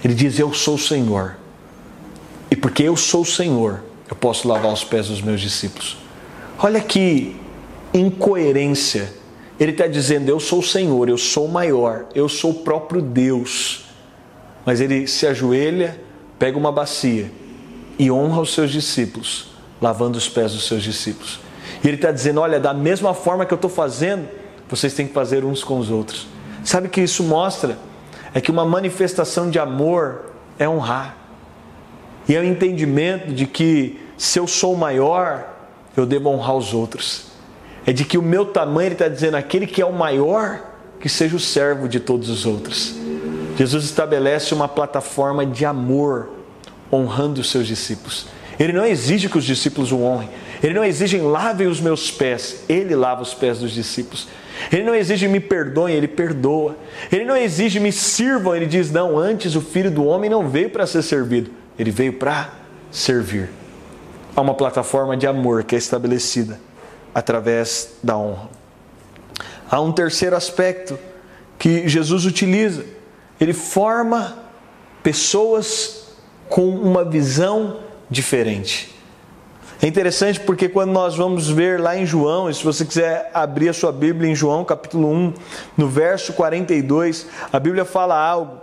Ele 0.05 0.15
diz: 0.15 0.39
Eu 0.39 0.53
sou 0.53 0.75
o 0.75 0.79
Senhor. 0.79 1.37
E 2.51 2.57
porque 2.57 2.83
eu 2.83 2.97
sou 2.97 3.23
o 3.23 3.27
Senhor, 3.27 3.83
eu 4.09 4.17
posso 4.17 4.47
lavar 4.47 4.73
os 4.73 4.85
pés 4.85 5.09
dos 5.09 5.23
meus 5.23 5.41
discípulos. 5.41 5.97
Olha 6.59 6.81
que 6.81 7.35
incoerência. 7.95 9.13
Ele 9.59 9.73
está 9.73 9.87
dizendo: 9.87 10.29
Eu 10.29 10.41
sou 10.41 10.59
o 10.59 10.63
Senhor, 10.63 11.09
eu 11.09 11.19
sou 11.19 11.47
o 11.47 11.53
maior, 11.53 12.07
eu 12.15 12.29
sou 12.29 12.51
o 12.51 12.55
próprio 12.55 13.01
Deus. 13.01 13.85
Mas 14.65 14.81
ele 14.81 15.07
se 15.07 15.27
ajoelha, 15.27 16.01
pega 16.39 16.59
uma 16.59 16.71
bacia 16.71 17.31
e 17.99 18.11
honra 18.11 18.41
os 18.41 18.55
seus 18.55 18.71
discípulos, 18.71 19.49
lavando 19.81 20.19
os 20.19 20.29
pés 20.29 20.53
dos 20.53 20.67
seus 20.67 20.83
discípulos. 20.83 21.41
E 21.83 21.89
ele 21.89 21.97
está 21.97 22.13
dizendo: 22.13 22.41
olha, 22.41 22.61
da 22.61 22.75
mesma 22.75 23.15
forma 23.15 23.47
que 23.47 23.53
eu 23.53 23.57
estou 23.57 23.71
fazendo, 23.71 24.29
vocês 24.69 24.95
têm 24.95 25.07
que 25.07 25.13
fazer 25.13 25.45
uns 25.45 25.63
com 25.63 25.79
os 25.79 25.91
outros. 25.91 26.27
Sabe 26.65 26.89
que 26.89 27.01
isso 27.01 27.23
mostra? 27.23 27.79
É 28.35 28.41
que 28.41 28.51
uma 28.51 28.65
manifestação 28.65 29.51
de 29.51 29.59
amor 29.59 30.33
é 30.59 30.69
honrar. 30.69 31.17
E 32.29 32.37
é 32.37 32.41
o 32.41 32.45
entendimento 32.45 33.33
de 33.33 33.47
que 33.47 34.01
se 34.17 34.39
eu 34.39 34.47
sou 34.47 34.77
maior, 34.77 35.45
eu 35.97 36.07
devo 36.07 36.29
honrar 36.29 36.57
os 36.57 36.73
outros. 36.73 37.27
É 37.85 37.93
de 37.93 38.05
que 38.05 38.17
o 38.17 38.23
meu 38.23 38.47
tamanho, 38.47 38.87
ele 38.87 38.95
está 38.95 39.09
dizendo, 39.09 39.37
aquele 39.37 39.67
que 39.67 39.83
é 39.83 39.87
o 39.87 39.93
maior, 39.93 40.61
que 41.01 41.09
seja 41.09 41.35
o 41.35 41.41
servo 41.41 41.89
de 41.89 41.99
todos 41.99 42.29
os 42.29 42.47
outros. 42.47 42.95
Jesus 43.57 43.85
estabelece 43.85 44.55
uma 44.55 44.69
plataforma 44.69 45.45
de 45.45 45.65
amor, 45.65 46.31
honrando 46.93 47.41
os 47.41 47.51
seus 47.51 47.67
discípulos. 47.67 48.27
Ele 48.59 48.73
não 48.73 48.85
exige 48.85 49.29
que 49.29 49.37
os 49.37 49.45
discípulos 49.45 49.91
o 49.91 49.99
honrem, 50.01 50.29
ele 50.63 50.75
não 50.75 50.85
exige 50.85 51.19
lavem 51.19 51.67
os 51.67 51.81
meus 51.81 52.11
pés, 52.11 52.65
ele 52.69 52.95
lava 52.95 53.23
os 53.23 53.35
pés 53.35 53.59
dos 53.59 53.73
discípulos. 53.73 54.29
Ele 54.71 54.85
não 54.85 54.95
exige 54.95 55.27
me 55.27 55.41
perdoem, 55.41 55.95
ele 55.95 56.07
perdoa. 56.07 56.77
Ele 57.11 57.25
não 57.25 57.37
exige 57.37 57.81
me 57.81 57.91
sirvam, 57.91 58.55
ele 58.55 58.67
diz 58.67 58.91
não, 58.91 59.19
antes 59.19 59.57
o 59.57 59.61
filho 59.61 59.91
do 59.91 60.05
homem 60.05 60.31
não 60.31 60.49
veio 60.49 60.71
para 60.71 60.87
ser 60.87 61.03
servido, 61.03 61.51
ele 61.79 61.91
veio 61.91 62.13
para 62.13 62.51
servir. 62.91 63.51
Há 64.37 64.41
uma 64.41 64.55
plataforma 64.55 65.17
de 65.17 65.27
amor 65.27 65.65
que 65.65 65.75
é 65.75 65.79
estabelecida 65.79 66.61
através 67.15 67.97
da 68.03 68.17
honra. 68.17 68.49
há 69.71 69.81
um 69.81 69.93
terceiro 69.93 70.37
aspecto 70.37 70.99
que 71.59 71.87
Jesus 71.89 72.25
utiliza. 72.25 72.85
Ele 73.41 73.53
forma 73.53 74.39
pessoas 75.03 76.09
com 76.49 76.69
uma 76.69 77.05
visão 77.05 77.81
diferente. 78.09 78.95
É 79.85 79.89
interessante 79.89 80.39
porque 80.39 80.69
quando 80.69 80.93
nós 80.93 81.17
vamos 81.17 81.51
ver 81.51 81.81
lá 81.81 81.97
em 81.97 82.07
João, 82.07 82.49
e 82.49 82.55
se 82.55 82.63
você 82.63 82.85
quiser 82.85 83.29
abrir 83.35 83.69
a 83.69 83.73
sua 83.73 83.91
Bíblia 83.91 84.31
em 84.31 84.35
João 84.35 84.65
capítulo 84.65 85.11
1, 85.11 85.35
no 85.77 85.89
verso 85.89 86.33
42, 86.35 87.27
a 87.53 87.59
Bíblia 87.59 87.85
fala 87.85 88.17
algo. 88.17 88.59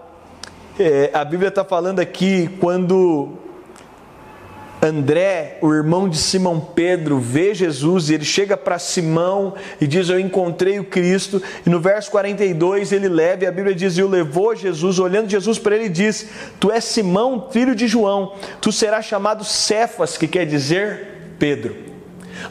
É, 0.80 1.12
a 1.14 1.26
Bíblia 1.26 1.50
está 1.50 1.66
falando 1.66 2.00
aqui 2.00 2.50
quando 2.62 3.34
André, 4.82 5.58
o 5.62 5.74
irmão 5.74 6.08
de 6.08 6.18
Simão 6.18 6.58
Pedro, 6.60 7.20
vê 7.20 7.54
Jesus 7.54 8.10
e 8.10 8.14
ele 8.14 8.24
chega 8.24 8.56
para 8.56 8.80
Simão 8.80 9.54
e 9.80 9.86
diz: 9.86 10.08
Eu 10.08 10.20
encontrei 10.20 10.80
o 10.80 10.86
Cristo. 10.86 11.42
E 11.66 11.70
no 11.70 11.82
verso 11.82 12.10
42 12.12 12.94
ele 12.94 13.10
leva, 13.10 13.44
e 13.44 13.48
a 13.48 13.52
Bíblia 13.52 13.76
diz: 13.76 13.98
E 13.98 14.04
o 14.04 14.08
levou 14.08 14.56
Jesus, 14.56 14.98
olhando 14.98 15.30
Jesus 15.30 15.60
para 15.60 15.76
ele, 15.76 15.90
diz: 15.90 16.30
Tu 16.60 16.72
és 16.72 16.84
Simão, 16.86 17.50
filho 17.52 17.76
de 17.76 17.88
João, 17.88 18.36
tu 18.62 18.72
serás 18.72 19.06
chamado 19.06 19.44
Cefas, 19.44 20.16
que 20.18 20.28
quer 20.28 20.46
dizer 20.46 21.34
Pedro. 21.38 21.76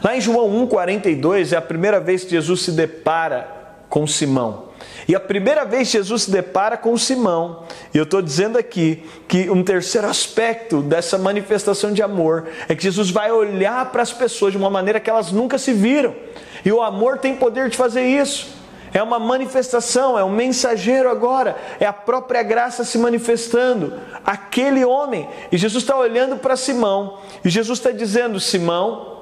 Lá 0.03 0.15
em 0.15 0.21
João 0.21 0.67
1,42 0.67 1.51
é 1.51 1.57
a 1.57 1.61
primeira 1.61 1.99
vez 1.99 2.23
que 2.23 2.29
Jesus 2.29 2.61
se 2.61 2.71
depara 2.71 3.47
com 3.89 4.05
Simão. 4.05 4.68
E 5.07 5.15
a 5.15 5.19
primeira 5.19 5.65
vez 5.65 5.87
Jesus 5.87 6.23
se 6.23 6.31
depara 6.31 6.77
com 6.77 6.97
Simão, 6.97 7.63
e 7.93 7.97
eu 7.97 8.03
estou 8.03 8.21
dizendo 8.21 8.57
aqui 8.57 9.03
que 9.27 9.49
um 9.49 9.63
terceiro 9.63 10.07
aspecto 10.07 10.81
dessa 10.81 11.17
manifestação 11.17 11.91
de 11.91 12.01
amor 12.01 12.47
é 12.67 12.75
que 12.75 12.83
Jesus 12.83 13.09
vai 13.09 13.31
olhar 13.31 13.91
para 13.91 14.01
as 14.01 14.13
pessoas 14.13 14.51
de 14.51 14.57
uma 14.57 14.69
maneira 14.69 14.99
que 14.99 15.09
elas 15.09 15.31
nunca 15.31 15.57
se 15.57 15.73
viram. 15.73 16.15
E 16.63 16.71
o 16.71 16.81
amor 16.81 17.17
tem 17.17 17.35
poder 17.35 17.69
de 17.69 17.77
fazer 17.77 18.03
isso. 18.03 18.59
É 18.93 19.01
uma 19.03 19.19
manifestação, 19.19 20.17
é 20.17 20.23
um 20.23 20.31
mensageiro 20.31 21.09
agora, 21.09 21.55
é 21.79 21.85
a 21.85 21.93
própria 21.93 22.41
graça 22.41 22.83
se 22.83 22.97
manifestando. 22.97 23.93
Aquele 24.25 24.83
homem, 24.83 25.27
e 25.51 25.57
Jesus 25.57 25.83
está 25.83 25.95
olhando 25.95 26.37
para 26.37 26.55
Simão, 26.55 27.19
e 27.45 27.49
Jesus 27.49 27.77
está 27.79 27.91
dizendo: 27.91 28.39
Simão, 28.39 29.21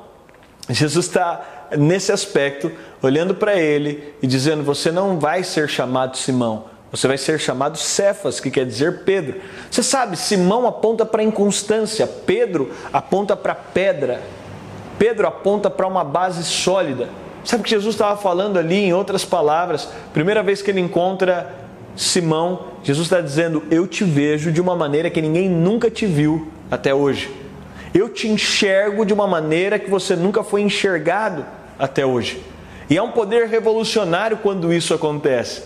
Jesus 0.70 1.08
está 1.08 1.57
nesse 1.78 2.12
aspecto, 2.12 2.72
olhando 3.02 3.34
para 3.36 3.56
ele 3.56 4.14
e 4.22 4.28
dizendo: 4.28 4.64
Você 4.64 4.92
não 4.92 5.20
vai 5.20 5.44
ser 5.44 5.68
chamado 5.68 6.18
Simão, 6.18 6.66
você 6.92 7.08
vai 7.08 7.18
ser 7.18 7.40
chamado 7.40 7.78
Cefas, 7.78 8.40
que 8.40 8.50
quer 8.50 8.66
dizer 8.66 9.04
Pedro. 9.04 9.42
Você 9.70 9.84
sabe, 9.84 10.16
Simão 10.16 10.66
aponta 10.66 11.06
para 11.06 11.24
inconstância, 11.24 12.08
Pedro 12.08 12.72
aponta 12.94 13.36
para 13.36 13.54
pedra, 13.54 14.22
Pedro 14.98 15.28
aponta 15.28 15.70
para 15.70 15.88
uma 15.88 16.04
base 16.04 16.44
sólida. 16.44 17.10
Sabe 17.44 17.62
o 17.62 17.64
que 17.64 17.70
Jesus 17.70 17.96
estava 17.96 18.18
falando 18.18 18.58
ali, 18.58 18.76
em 18.76 18.94
outras 18.94 19.24
palavras? 19.24 19.90
Primeira 20.14 20.44
vez 20.44 20.62
que 20.62 20.72
ele 20.72 20.82
encontra 20.82 21.54
Simão, 21.96 22.68
Jesus 22.84 23.08
está 23.08 23.20
dizendo: 23.20 23.64
Eu 23.72 23.88
te 23.88 24.04
vejo 24.04 24.52
de 24.52 24.62
uma 24.62 24.76
maneira 24.76 25.10
que 25.10 25.22
ninguém 25.22 25.50
nunca 25.50 25.90
te 25.90 26.06
viu 26.06 26.48
até 26.70 26.94
hoje. 26.94 27.30
Eu 27.94 28.10
te 28.10 28.28
enxergo 28.28 29.06
de 29.06 29.14
uma 29.14 29.26
maneira 29.26 29.80
que 29.80 29.90
você 29.90 30.16
nunca 30.16 30.44
foi 30.44 30.62
enxergado 30.62 31.46
até 31.78 32.06
hoje. 32.06 32.42
E 32.90 32.98
é 32.98 33.02
um 33.02 33.12
poder 33.12 33.48
revolucionário 33.48 34.38
quando 34.38 34.72
isso 34.72 34.94
acontece. 34.94 35.64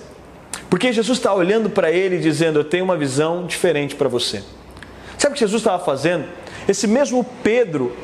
Porque 0.70 0.92
Jesus 0.92 1.18
está 1.18 1.34
olhando 1.34 1.70
para 1.70 1.92
ele 1.92 2.16
e 2.16 2.20
dizendo: 2.20 2.60
Eu 2.60 2.64
tenho 2.64 2.84
uma 2.84 2.98
visão 2.98 3.46
diferente 3.46 3.96
para 3.96 4.10
você. 4.10 4.44
Sabe 5.18 5.34
o 5.34 5.36
que 5.36 5.42
Jesus 5.42 5.62
estava 5.62 5.84
fazendo? 5.84 6.26
Esse 6.68 6.88
mesmo 6.88 7.24
Pedro, 7.44 7.96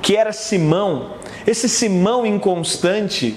que 0.00 0.16
era 0.16 0.32
Simão, 0.32 1.16
esse 1.46 1.68
Simão 1.68 2.24
inconstante, 2.24 3.36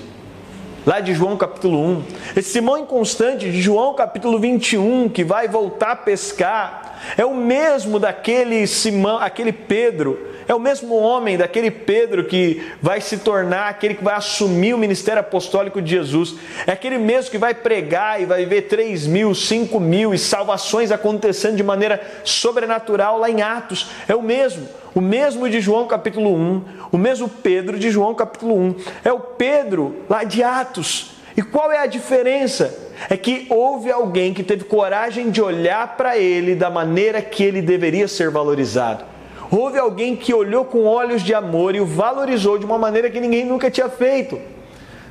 lá 0.85 0.99
de 1.01 1.13
João 1.13 1.35
capítulo 1.35 1.77
1, 1.81 2.03
esse 2.37 2.51
Simão 2.51 2.77
inconstante 2.77 3.51
de 3.51 3.61
João 3.61 3.93
capítulo 3.93 4.39
21, 4.39 5.09
que 5.09 5.23
vai 5.23 5.47
voltar 5.47 5.91
a 5.91 5.95
pescar, 5.95 6.99
é 7.17 7.25
o 7.25 7.33
mesmo 7.35 7.99
daquele 7.99 8.65
Simão, 8.65 9.17
aquele 9.17 9.51
Pedro 9.51 10.36
é 10.47 10.55
o 10.55 10.59
mesmo 10.59 10.95
homem 10.95 11.37
daquele 11.37 11.69
Pedro 11.69 12.23
que 12.23 12.61
vai 12.81 13.01
se 13.01 13.17
tornar 13.17 13.67
aquele 13.67 13.95
que 13.95 14.03
vai 14.03 14.15
assumir 14.15 14.73
o 14.73 14.77
ministério 14.77 15.19
apostólico 15.19 15.81
de 15.81 15.91
Jesus. 15.91 16.35
É 16.65 16.71
aquele 16.71 16.97
mesmo 16.97 17.29
que 17.29 17.37
vai 17.37 17.53
pregar 17.53 18.21
e 18.21 18.25
vai 18.25 18.45
ver 18.45 18.63
3 18.63 19.07
mil, 19.07 19.35
5 19.35 19.77
mil 19.79 20.13
e 20.13 20.17
salvações 20.17 20.89
acontecendo 20.89 21.57
de 21.57 21.63
maneira 21.63 22.01
sobrenatural 22.23 23.19
lá 23.19 23.29
em 23.29 23.41
Atos. 23.41 23.89
É 24.07 24.15
o 24.15 24.21
mesmo. 24.21 24.67
O 24.95 25.01
mesmo 25.01 25.47
de 25.49 25.59
João 25.59 25.85
capítulo 25.85 26.33
1, 26.33 26.63
o 26.91 26.97
mesmo 26.97 27.29
Pedro 27.29 27.77
de 27.77 27.91
João 27.91 28.15
capítulo 28.15 28.57
1. 28.57 28.75
É 29.03 29.11
o 29.11 29.19
Pedro 29.19 29.97
lá 30.09 30.23
de 30.23 30.41
Atos. 30.41 31.11
E 31.35 31.41
qual 31.43 31.71
é 31.71 31.77
a 31.77 31.85
diferença? 31.85 32.75
É 33.09 33.15
que 33.15 33.45
houve 33.49 33.91
alguém 33.91 34.33
que 34.33 34.41
teve 34.41 34.63
coragem 34.63 35.29
de 35.29 35.39
olhar 35.39 35.95
para 35.97 36.17
ele 36.17 36.55
da 36.55 36.69
maneira 36.69 37.21
que 37.21 37.43
ele 37.43 37.61
deveria 37.61 38.07
ser 38.07 38.31
valorizado. 38.31 39.16
Houve 39.49 39.79
alguém 39.79 40.15
que 40.15 40.33
olhou 40.33 40.65
com 40.65 40.85
olhos 40.85 41.21
de 41.21 41.33
amor 41.33 41.75
e 41.75 41.79
o 41.79 41.85
valorizou 41.85 42.57
de 42.57 42.65
uma 42.65 42.77
maneira 42.77 43.09
que 43.09 43.19
ninguém 43.19 43.45
nunca 43.45 43.71
tinha 43.71 43.89
feito. 43.89 44.39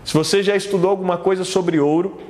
Se 0.05 0.13
você 0.13 0.43
já 0.43 0.55
estudou 0.55 0.91
alguma 0.91 1.17
coisa 1.17 1.43
sobre 1.43 1.81
ouro, 1.81 2.21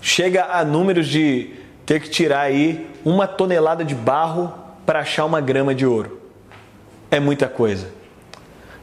chega 0.00 0.44
a 0.52 0.64
números 0.64 1.08
de 1.08 1.54
ter 1.86 2.00
que 2.00 2.08
tirar 2.08 2.42
aí 2.42 2.86
uma 3.04 3.26
tonelada 3.26 3.84
de 3.84 3.94
barro 3.94 4.52
para 4.84 5.00
achar 5.00 5.24
uma 5.24 5.40
grama 5.40 5.74
de 5.74 5.86
ouro. 5.86 6.20
É 7.10 7.18
muita 7.18 7.48
coisa. 7.48 7.88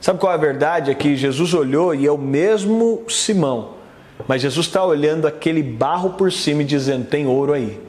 Sabe 0.02 0.20
qual 0.20 0.32
é 0.32 0.36
a 0.36 0.40
verdade? 0.40 0.92
É 0.92 0.96
que 0.96 1.16
Jesus 1.16 1.54
olhou 1.54 1.94
e 1.94 2.06
é 2.06 2.12
o 2.12 2.18
mesmo 2.18 3.04
Simão, 3.08 3.76
mas 4.28 4.42
Jesus 4.42 4.66
está 4.66 4.84
olhando 4.84 5.28
aquele 5.28 5.64
barro 5.64 6.12
por 6.12 6.32
cima 6.32 6.62
e 6.64 6.66
dizendo: 6.66 7.06
tem 7.06 7.26
ouro 7.26 7.54
aí. 7.54 7.80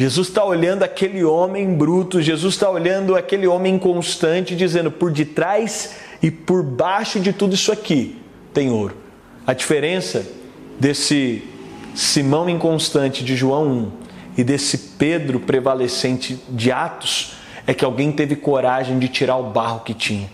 Jesus 0.00 0.28
está 0.28 0.42
olhando 0.42 0.82
aquele 0.82 1.22
homem 1.22 1.74
bruto, 1.74 2.22
Jesus 2.22 2.54
está 2.54 2.70
olhando 2.70 3.14
aquele 3.14 3.46
homem 3.46 3.74
inconstante, 3.74 4.56
dizendo: 4.56 4.90
por 4.90 5.12
detrás 5.12 5.94
e 6.22 6.30
por 6.30 6.62
baixo 6.62 7.20
de 7.20 7.34
tudo 7.34 7.54
isso 7.54 7.70
aqui 7.70 8.16
tem 8.50 8.70
ouro. 8.70 8.96
A 9.46 9.52
diferença 9.52 10.26
desse 10.80 11.42
Simão 11.94 12.48
inconstante 12.48 13.22
de 13.22 13.36
João 13.36 13.66
1 13.68 13.92
e 14.38 14.42
desse 14.42 14.78
Pedro 14.78 15.38
prevalecente 15.38 16.40
de 16.48 16.72
Atos 16.72 17.34
é 17.66 17.74
que 17.74 17.84
alguém 17.84 18.10
teve 18.10 18.36
coragem 18.36 18.98
de 18.98 19.06
tirar 19.06 19.36
o 19.36 19.50
barro 19.50 19.80
que 19.80 19.92
tinha. 19.92 20.30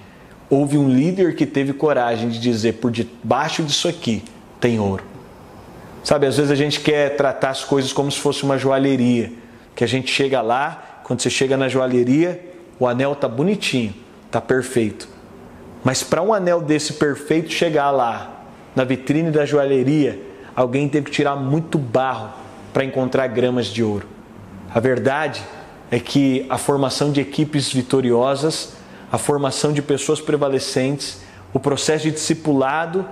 Houve 0.49 0.79
um 0.79 0.89
líder 0.89 1.35
que 1.35 1.45
teve 1.45 1.73
coragem 1.73 2.29
de 2.29 2.39
dizer: 2.39 2.75
por 2.75 2.93
debaixo 2.93 3.65
disso 3.65 3.89
aqui 3.89 4.23
tem 4.61 4.79
ouro. 4.79 5.03
Sabe, 6.05 6.25
às 6.25 6.37
vezes 6.37 6.53
a 6.53 6.55
gente 6.55 6.79
quer 6.79 7.17
tratar 7.17 7.51
as 7.51 7.65
coisas 7.65 7.93
como 7.93 8.13
se 8.13 8.21
fosse 8.21 8.45
uma 8.45 8.57
joalheria 8.57 9.45
que 9.77 9.85
a 9.85 9.87
gente 9.87 10.11
chega 10.11 10.41
lá, 10.41 11.01
quando 11.05 11.21
você 11.21 11.29
chega 11.29 11.57
na 11.57 11.69
joalheria, 11.69 12.43
o 12.81 12.87
anel 12.89 13.15
tá 13.15 13.29
bonitinho, 13.29 13.95
tá 14.31 14.41
perfeito. 14.41 15.07
Mas 15.85 16.03
para 16.03 16.23
um 16.23 16.33
anel 16.33 16.63
desse 16.63 16.95
perfeito 16.95 17.53
chegar 17.53 17.91
lá, 17.91 18.43
na 18.75 18.85
vitrine 18.85 19.31
da 19.31 19.45
joalheria, 19.45 20.21
alguém 20.55 20.89
teve 20.89 21.07
que 21.07 21.13
tirar 21.13 21.37
muito 21.37 21.79
barro 21.79 22.31
para 22.73 22.85
encontrar 22.85 23.27
gramas 23.29 23.67
de 23.67 23.83
ouro. 23.83 24.09
A 24.75 24.81
verdade 24.81 25.43
é 25.91 26.01
que 26.01 26.47
a 26.49 26.59
formação 26.59 27.13
de 27.13 27.21
equipes 27.21 27.73
vitoriosas, 27.73 28.73
a 29.13 29.19
formação 29.19 29.73
de 29.73 29.83
pessoas 29.83 30.21
prevalecentes, 30.21 31.21
o 31.53 31.61
processo 31.61 32.05
de 32.05 32.13
discipulado 32.13 33.07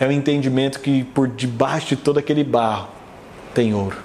é 0.00 0.06
o 0.06 0.12
entendimento 0.12 0.80
que 0.80 1.04
por 1.04 1.28
debaixo 1.28 1.88
de 1.88 1.96
todo 1.96 2.18
aquele 2.18 2.42
barro 2.42 2.88
tem 3.54 3.74
ouro. 3.74 3.96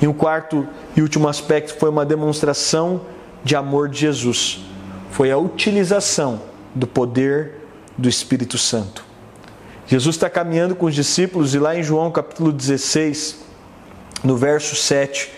E 0.00 0.06
um 0.06 0.12
quarto 0.12 0.66
e 0.96 1.02
último 1.02 1.28
aspecto 1.28 1.78
foi 1.78 1.88
uma 1.88 2.04
demonstração 2.04 3.02
de 3.42 3.54
amor 3.56 3.88
de 3.88 4.00
Jesus. 4.00 4.60
Foi 5.10 5.30
a 5.30 5.38
utilização 5.38 6.42
do 6.74 6.86
poder 6.86 7.54
do 7.96 8.08
Espírito 8.08 8.58
Santo. 8.58 9.04
Jesus 9.86 10.16
está 10.16 10.28
caminhando 10.28 10.74
com 10.74 10.86
os 10.86 10.94
discípulos 10.94 11.54
e 11.54 11.58
lá 11.58 11.76
em 11.76 11.82
João 11.82 12.10
capítulo 12.10 12.52
16, 12.52 13.38
no 14.24 14.36
verso 14.36 14.74
7, 14.74 15.30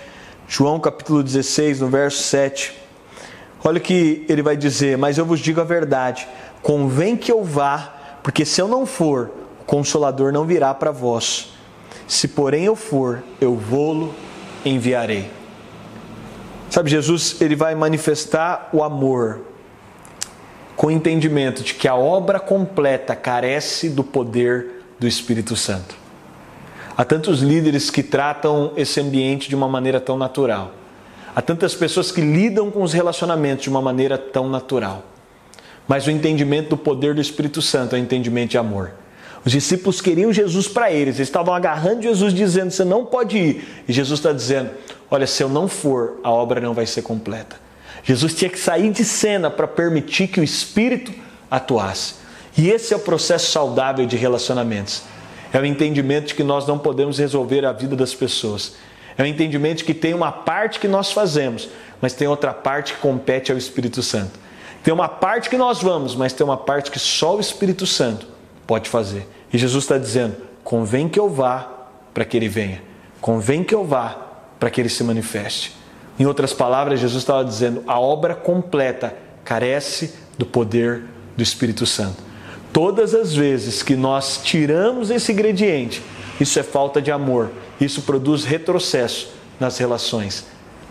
João 0.49 0.81
capítulo 0.81 1.23
16, 1.23 1.81
no 1.81 1.89
verso 1.89 2.23
7, 2.23 2.75
olha 3.63 3.77
o 3.77 3.81
que 3.81 4.25
ele 4.29 4.43
vai 4.43 4.57
dizer: 4.57 4.97
Mas 4.97 5.19
eu 5.19 5.27
vos 5.27 5.41
digo 5.41 5.61
a 5.61 5.65
verdade, 5.65 6.27
convém 6.63 7.15
que 7.15 7.31
eu 7.31 7.45
vá, 7.45 7.95
porque 8.23 8.47
se 8.47 8.61
eu 8.61 8.67
não 8.67 8.87
for, 8.87 9.31
o 9.61 9.65
consolador 9.65 10.33
não 10.33 10.47
virá 10.47 10.73
para 10.73 10.91
vós. 10.91 11.53
Se 12.07 12.27
porém 12.27 12.65
eu 12.65 12.75
for, 12.75 13.23
eu 13.39 13.55
vou-lo 13.55 14.15
enviarei. 14.65 15.31
Sabe, 16.71 16.91
Jesus 16.91 17.41
ele 17.41 17.57
vai 17.57 17.75
manifestar 17.75 18.69
o 18.73 18.83
amor 18.83 19.41
com 20.77 20.89
o 20.89 20.91
entendimento 20.91 21.63
de 21.63 21.75
que 21.75 21.89
a 21.89 21.97
obra 21.97 22.39
completa 22.39 23.17
carece 23.17 23.89
do 23.89 24.05
poder 24.05 24.85
do 24.99 25.07
Espírito 25.07 25.57
Santo. 25.57 25.97
Há 26.97 27.05
tantos 27.05 27.41
líderes 27.41 27.91
que 27.91 28.03
tratam 28.03 28.73
esse 28.77 29.01
ambiente 29.01 29.49
de 29.49 29.55
uma 29.55 29.69
maneira 29.69 30.01
tão 30.01 30.17
natural. 30.17 30.73
Há 31.35 31.41
tantas 31.41 31.75
pessoas 31.75 32.11
que 32.11 32.21
lidam 32.21 32.71
com 32.71 32.83
os 32.83 32.93
relacionamentos 32.93 33.63
de 33.65 33.71
uma 33.71 33.81
maneira 33.81 34.19
tão 34.19 34.49
natural. 34.49 35.05
Mas 35.87 36.07
o 36.07 36.11
entendimento 36.11 36.71
do 36.71 36.77
poder 36.77 37.15
do 37.15 37.21
Espírito 37.21 37.63
Santo 37.63 37.97
é 37.97 37.99
o 37.99 38.03
entendimento 38.03 38.51
de 38.51 38.59
amor. 38.59 38.93
Os 39.45 39.53
discípulos 39.53 40.01
queriam 40.01 40.33
Jesus 40.33 40.67
para 40.67 40.91
eles, 40.91 41.17
eles 41.17 41.29
estavam 41.29 41.55
agarrando 41.55 42.03
Jesus, 42.03 42.35
dizendo: 42.35 42.71
Você 42.71 42.85
não 42.85 43.05
pode 43.05 43.39
ir. 43.39 43.85
E 43.89 43.93
Jesus 43.93 44.19
está 44.19 44.33
dizendo: 44.33 44.71
Olha, 45.11 45.27
se 45.27 45.43
eu 45.43 45.49
não 45.49 45.69
for, 45.69 46.19
a 46.23 46.31
obra 46.31 46.61
não 46.61 46.75
vai 46.75 46.87
ser 46.87 47.03
completa. 47.03 47.57
Jesus 48.03 48.35
tinha 48.35 48.51
que 48.51 48.59
sair 48.59 48.91
de 48.91 49.05
cena 49.05 49.51
para 49.51 49.67
permitir 49.67 50.29
que 50.29 50.41
o 50.41 50.45
Espírito 50.45 51.13
atuasse. 51.51 52.15
E 52.57 52.71
esse 52.71 52.93
é 52.93 52.97
o 52.97 53.01
processo 53.01 53.51
saudável 53.51 54.07
de 54.07 54.17
relacionamentos. 54.17 55.03
É 55.53 55.59
o 55.59 55.65
entendimento 55.65 56.29
de 56.29 56.35
que 56.35 56.43
nós 56.43 56.67
não 56.67 56.79
podemos 56.79 57.19
resolver 57.19 57.65
a 57.65 57.73
vida 57.73 57.97
das 57.97 58.15
pessoas. 58.15 58.75
É 59.17 59.23
o 59.23 59.27
entendimento 59.27 59.79
de 59.79 59.85
que 59.85 59.95
tem 59.95 60.15
uma 60.15 60.31
parte 60.31 60.79
que 60.79 60.89
nós 60.89 61.13
fazemos, 61.13 61.69
mas 62.01 62.13
tem 62.15 62.29
outra 62.29 62.53
parte 62.53 62.95
que 62.95 63.01
compete 63.01 63.51
ao 63.51 63.59
Espírito 63.59 64.03
Santo. 64.03 64.39
Tem 64.83 64.93
uma 64.93 65.09
parte 65.09 65.51
que 65.51 65.57
nós 65.57 65.83
vamos, 65.83 66.15
mas 66.15 66.33
tem 66.33 66.45
uma 66.45 66.57
parte 66.57 66.91
que 66.91 66.99
só 66.99 67.37
o 67.37 67.41
Espírito 67.41 67.87
Santo 67.87 68.38
pode 68.69 68.91
fazer. 68.91 69.27
E 69.53 69.59
Jesus 69.59 69.85
está 69.85 69.99
dizendo: 69.99 70.37
convém 70.63 71.09
que 71.09 71.19
eu 71.19 71.29
vá 71.29 71.87
para 72.15 72.25
que 72.25 72.37
ele 72.37 72.49
venha, 72.49 72.83
convém 73.21 73.65
que 73.65 73.75
eu 73.75 73.85
vá 73.85 74.17
para 74.61 74.71
que 74.71 74.81
ele 74.81 74.91
se 74.91 75.03
manifeste. 75.03 75.75
Em 76.19 76.27
outras 76.27 76.53
palavras, 76.53 77.01
Jesus 77.01 77.23
estava 77.23 77.45
dizendo: 77.45 77.83
a 77.87 77.99
obra 77.99 78.35
completa 78.35 79.17
carece 79.45 80.15
do 80.37 80.45
poder 80.45 81.05
do 81.37 81.43
Espírito 81.43 81.87
Santo. 81.87 82.23
Todas 82.73 83.15
as 83.15 83.35
vezes 83.35 83.83
que 83.83 83.97
nós 83.97 84.41
tiramos 84.45 85.11
esse 85.11 85.33
ingrediente, 85.33 86.03
isso 86.39 86.59
é 86.59 86.63
falta 86.63 87.01
de 87.01 87.11
amor, 87.11 87.51
isso 87.81 88.03
produz 88.03 88.45
retrocesso 88.45 89.33
nas 89.59 89.79
relações. 89.79 90.45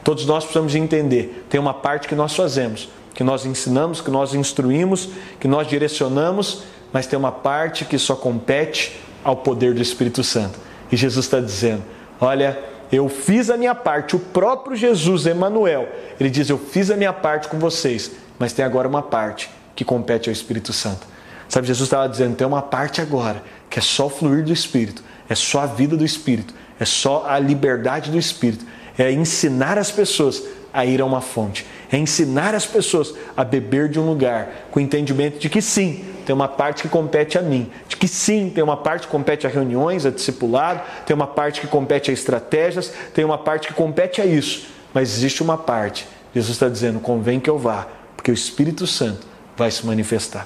Todos 0.03 0.25
nós 0.25 0.43
precisamos 0.43 0.73
entender: 0.73 1.45
tem 1.47 1.59
uma 1.59 1.75
parte 1.75 2.07
que 2.07 2.15
nós 2.15 2.35
fazemos, 2.35 2.89
que 3.13 3.23
nós 3.23 3.45
ensinamos, 3.45 4.01
que 4.01 4.09
nós 4.09 4.33
instruímos, 4.33 5.09
que 5.39 5.47
nós 5.47 5.67
direcionamos, 5.67 6.63
mas 6.91 7.07
tem 7.07 7.17
uma 7.17 7.31
parte 7.31 7.85
que 7.85 7.97
só 7.97 8.15
compete 8.15 8.99
ao 9.23 9.35
poder 9.35 9.73
do 9.73 9.81
Espírito 9.81 10.23
Santo. 10.23 10.59
E 10.91 10.95
Jesus 10.95 11.25
está 11.25 11.39
dizendo: 11.39 11.83
Olha, 12.19 12.57
eu 12.91 13.09
fiz 13.09 13.49
a 13.49 13.57
minha 13.57 13.75
parte. 13.75 14.15
O 14.15 14.19
próprio 14.19 14.75
Jesus, 14.75 15.25
Emmanuel, 15.25 15.89
ele 16.19 16.29
diz: 16.29 16.49
Eu 16.49 16.57
fiz 16.57 16.89
a 16.89 16.95
minha 16.95 17.13
parte 17.13 17.47
com 17.47 17.59
vocês, 17.59 18.11
mas 18.39 18.53
tem 18.53 18.63
agora 18.63 18.87
uma 18.87 19.01
parte 19.01 19.49
que 19.75 19.83
compete 19.83 20.29
ao 20.29 20.33
Espírito 20.33 20.73
Santo. 20.73 21.05
Sabe, 21.49 21.67
Jesus 21.67 21.87
estava 21.87 22.07
dizendo: 22.07 22.35
tem 22.35 22.47
uma 22.47 22.61
parte 22.61 23.01
agora 23.01 23.43
que 23.69 23.79
é 23.79 23.81
só 23.81 24.07
o 24.07 24.09
fluir 24.09 24.43
do 24.43 24.53
Espírito, 24.53 25.03
é 25.29 25.35
só 25.35 25.61
a 25.61 25.65
vida 25.65 25.95
do 25.95 26.05
Espírito, 26.05 26.53
é 26.79 26.85
só 26.85 27.25
a 27.27 27.37
liberdade 27.39 28.11
do 28.11 28.17
Espírito, 28.17 28.65
é 28.97 29.11
ensinar 29.11 29.77
as 29.77 29.91
pessoas 29.91 30.43
a 30.73 30.85
ir 30.85 31.01
a 31.01 31.05
uma 31.05 31.21
fonte, 31.21 31.65
é 31.91 31.97
ensinar 31.97 32.53
as 32.53 32.65
pessoas 32.65 33.13
a 33.35 33.43
beber 33.43 33.89
de 33.89 33.99
um 33.99 34.05
lugar, 34.05 34.67
com 34.71 34.79
o 34.79 34.83
entendimento 34.83 35.39
de 35.39 35.49
que 35.49 35.61
sim, 35.61 36.05
tem 36.27 36.35
uma 36.35 36.49
parte 36.49 36.83
que 36.83 36.89
compete 36.89 37.37
a 37.37 37.41
mim, 37.41 37.71
de 37.87 37.95
que 37.95 38.05
sim, 38.05 38.51
tem 38.53 38.61
uma 38.61 38.75
parte 38.75 39.07
que 39.07 39.11
compete 39.13 39.47
a 39.47 39.49
reuniões, 39.49 40.05
a 40.05 40.09
discipulado, 40.09 40.81
tem 41.05 41.15
uma 41.15 41.25
parte 41.25 41.61
que 41.61 41.67
compete 41.67 42.11
a 42.11 42.13
estratégias, 42.13 42.91
tem 43.13 43.23
uma 43.23 43.37
parte 43.37 43.69
que 43.69 43.73
compete 43.73 44.19
a 44.19 44.25
isso, 44.25 44.67
mas 44.93 45.15
existe 45.15 45.41
uma 45.41 45.57
parte, 45.57 46.05
Jesus 46.35 46.57
está 46.57 46.67
dizendo, 46.67 46.99
convém 46.99 47.39
que 47.39 47.49
eu 47.49 47.57
vá, 47.57 47.87
porque 48.13 48.29
o 48.29 48.33
Espírito 48.33 48.85
Santo 48.85 49.25
vai 49.55 49.71
se 49.71 49.85
manifestar. 49.85 50.45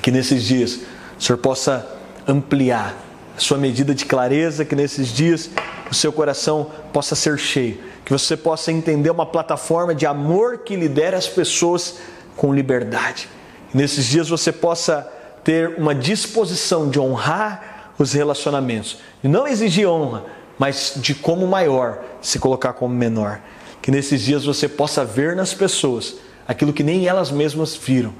Que 0.00 0.10
nesses 0.10 0.42
dias 0.42 0.80
o 1.18 1.22
Senhor 1.22 1.36
possa 1.36 1.86
ampliar 2.26 2.94
a 3.36 3.38
sua 3.38 3.58
medida 3.58 3.94
de 3.94 4.06
clareza, 4.06 4.64
que 4.64 4.74
nesses 4.74 5.08
dias 5.08 5.50
o 5.90 5.94
seu 5.94 6.10
coração 6.10 6.70
possa 6.90 7.14
ser 7.14 7.38
cheio, 7.38 7.78
que 8.02 8.10
você 8.10 8.34
possa 8.34 8.72
entender 8.72 9.10
uma 9.10 9.26
plataforma 9.26 9.94
de 9.94 10.06
amor 10.06 10.60
que 10.60 10.74
lidera 10.74 11.18
as 11.18 11.28
pessoas 11.28 11.98
com 12.34 12.54
liberdade 12.54 13.28
nesses 13.72 14.06
dias 14.06 14.28
você 14.28 14.52
possa 14.52 15.10
ter 15.44 15.74
uma 15.78 15.94
disposição 15.94 16.90
de 16.90 16.98
honrar 16.98 17.92
os 17.98 18.12
relacionamentos, 18.12 18.98
de 19.22 19.28
não 19.28 19.46
exigir 19.46 19.88
honra, 19.88 20.24
mas 20.58 20.94
de 20.96 21.14
como 21.14 21.46
maior 21.46 22.02
se 22.20 22.38
colocar 22.38 22.72
como 22.72 22.94
menor. 22.94 23.40
Que 23.80 23.90
nesses 23.90 24.22
dias 24.22 24.44
você 24.44 24.68
possa 24.68 25.04
ver 25.04 25.36
nas 25.36 25.54
pessoas 25.54 26.16
aquilo 26.48 26.72
que 26.72 26.82
nem 26.82 27.06
elas 27.06 27.30
mesmas 27.30 27.76
viram 27.76 28.12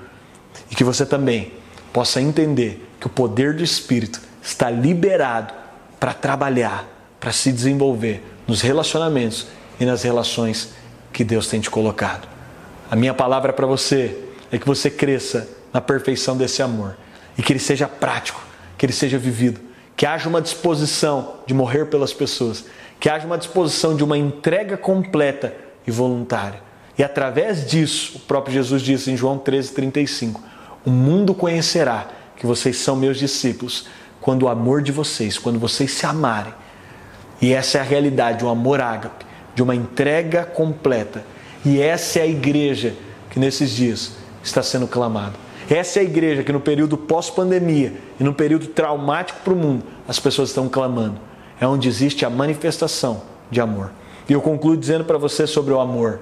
e 0.71 0.75
que 0.75 0.85
você 0.85 1.05
também 1.05 1.53
possa 1.93 2.21
entender 2.21 2.89
que 3.01 3.07
o 3.07 3.11
poder 3.11 3.55
do 3.55 3.63
Espírito 3.65 4.21
está 4.43 4.71
liberado 4.71 5.53
para 5.99 6.13
trabalhar, 6.15 6.87
para 7.19 7.33
se 7.33 7.51
desenvolver 7.51 8.23
nos 8.47 8.61
relacionamentos 8.61 9.47
e 9.81 9.85
nas 9.85 10.03
relações 10.03 10.71
que 11.13 11.25
Deus 11.25 11.49
tem 11.49 11.61
te 11.61 11.71
colocado. 11.71 12.29
A 12.91 12.95
minha 12.95 13.15
palavra 13.15 13.53
para 13.53 13.67
você 13.67 14.26
é 14.51 14.59
que 14.59 14.67
você 14.67 14.91
cresça 14.91 15.49
na 15.73 15.81
perfeição 15.81 16.37
desse 16.37 16.63
amor 16.63 16.97
e 17.37 17.43
que 17.43 17.53
ele 17.53 17.61
seja 17.61 17.87
prático, 17.87 18.41
que 18.79 18.87
ele 18.87 18.93
seja 18.93 19.19
vivido, 19.19 19.61
que 19.97 20.07
haja 20.07 20.29
uma 20.29 20.41
disposição 20.41 21.35
de 21.47 21.55
morrer 21.55 21.87
pelas 21.87 22.13
pessoas, 22.13 22.65
que 23.01 23.09
haja 23.09 23.27
uma 23.27 23.39
disposição 23.39 23.97
de 23.97 24.05
uma 24.05 24.17
entrega 24.17 24.77
completa 24.77 25.55
e 25.87 25.91
voluntária. 25.91 26.61
E 26.99 27.05
através 27.05 27.67
disso, 27.67 28.17
o 28.17 28.21
próprio 28.21 28.55
Jesus 28.55 28.83
disse 28.83 29.11
em 29.11 29.17
João 29.17 29.39
13:35, 29.39 30.41
o 30.85 30.91
mundo 30.91 31.35
conhecerá 31.35 32.09
que 32.37 32.47
vocês 32.47 32.79
são 32.79 32.97
meus 32.97 33.19
discípulos 33.19 33.87
quando 34.21 34.45
o 34.45 34.49
amor 34.49 34.83
de 34.83 34.93
vocês, 34.93 35.39
quando 35.39 35.59
vocês 35.59 35.91
se 35.91 36.07
amarem. 36.07 36.55
E 37.41 37.53
essa 37.53 37.79
é 37.79 37.81
a 37.81 37.85
realidade, 37.85 38.45
um 38.45 38.49
amor 38.49 38.81
ágape, 38.81 39.27
de 39.55 39.63
uma 39.63 39.75
entrega 39.75 40.45
completa. 40.45 41.25
E 41.65 41.81
essa 41.81 42.19
é 42.19 42.23
a 42.23 42.27
igreja 42.27 42.95
que 43.31 43.39
nesses 43.39 43.71
dias 43.71 44.13
está 44.47 44.63
sendo 44.63 44.87
clamado. 44.87 45.35
Essa 45.69 45.99
é 45.99 46.03
a 46.03 46.05
igreja 46.05 46.45
que 46.45 46.53
no 46.53 46.61
período 46.61 46.97
pós-pandemia 46.97 47.93
e 48.21 48.25
no 48.25 48.33
período 48.33 48.69
traumático 48.69 49.41
para 49.43 49.53
o 49.53 49.57
mundo, 49.57 49.85
as 50.07 50.21
pessoas 50.21 50.51
estão 50.51 50.69
clamando. 50.69 51.19
É 51.61 51.67
onde 51.67 51.89
existe 51.89 52.25
a 52.25 52.31
manifestação 52.31 53.23
de 53.51 53.61
amor. 53.61 53.91
E 54.29 54.33
eu 54.33 54.41
concluo 54.41 54.77
dizendo 54.77 55.05
para 55.05 55.19
você 55.19 55.47
sobre 55.47 55.73
o 55.73 55.81
amor. 55.81 56.21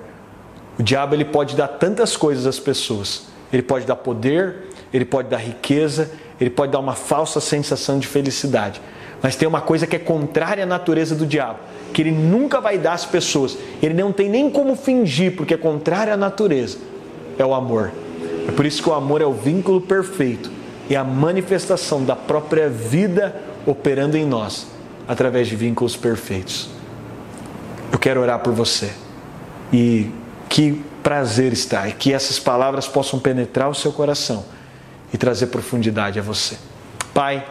O 0.78 0.82
diabo 0.82 1.14
ele 1.14 1.24
pode 1.24 1.54
dar 1.56 1.68
tantas 1.68 2.16
coisas 2.16 2.46
às 2.46 2.58
pessoas. 2.58 3.26
Ele 3.52 3.62
pode 3.62 3.84
dar 3.87 3.96
poder, 3.96 4.68
ele 4.92 5.04
pode 5.04 5.28
dar 5.28 5.38
riqueza, 5.38 6.10
ele 6.40 6.50
pode 6.50 6.72
dar 6.72 6.78
uma 6.78 6.94
falsa 6.94 7.40
sensação 7.40 7.98
de 7.98 8.06
felicidade. 8.06 8.80
Mas 9.22 9.37
tem 9.37 9.48
uma 9.48 9.60
coisa 9.60 9.87
que 9.87 9.96
é 9.96 9.98
contrária 9.98 10.64
à 10.64 10.66
natureza 10.66 11.14
do 11.14 11.26
diabo, 11.26 11.58
que 11.92 12.02
ele 12.02 12.12
nunca 12.12 12.60
vai 12.60 12.76
dar 12.78 12.92
às 12.92 13.04
pessoas. 13.04 13.56
Ele 13.82 13.94
não 13.94 14.12
tem 14.12 14.28
nem 14.28 14.50
como 14.50 14.74
fingir, 14.74 15.37
porque 15.37 15.54
é 15.54 15.56
contrária 15.56 16.14
à 16.14 16.16
natureza. 16.16 16.78
É 17.38 17.44
o 17.44 17.54
amor. 17.54 17.92
É 18.46 18.52
por 18.52 18.66
isso 18.66 18.83
que 18.83 18.88
o 18.88 18.94
amor 18.94 19.20
é 19.20 19.26
o 19.26 19.33
vínculo 19.33 19.80
perfeito 19.80 20.50
e 20.88 20.96
a 20.96 21.02
manifestação 21.02 22.04
da 22.04 22.14
própria 22.14 22.68
vida 22.68 23.35
operando 23.66 24.16
em 24.16 24.24
nós 24.24 24.66
através 25.09 25.48
de 25.48 25.57
vínculos 25.57 25.96
perfeitos. 25.96 26.68
Eu 27.92 27.98
quero 27.98 28.20
orar 28.20 28.40
por 28.40 28.52
você 28.52 28.92
e 29.72 30.11
que 30.48 30.83
prazer 31.02 31.52
está 31.52 31.88
e 31.88 31.92
que 31.92 32.12
essas 32.12 32.38
palavras 32.38 32.88
possam 32.88 33.18
penetrar 33.18 33.68
o 33.68 33.74
seu 33.74 33.92
coração 33.92 34.44
e 35.12 35.18
trazer 35.18 35.48
profundidade 35.48 36.18
a 36.18 36.22
você. 36.22 36.57
Pai, 37.12 37.46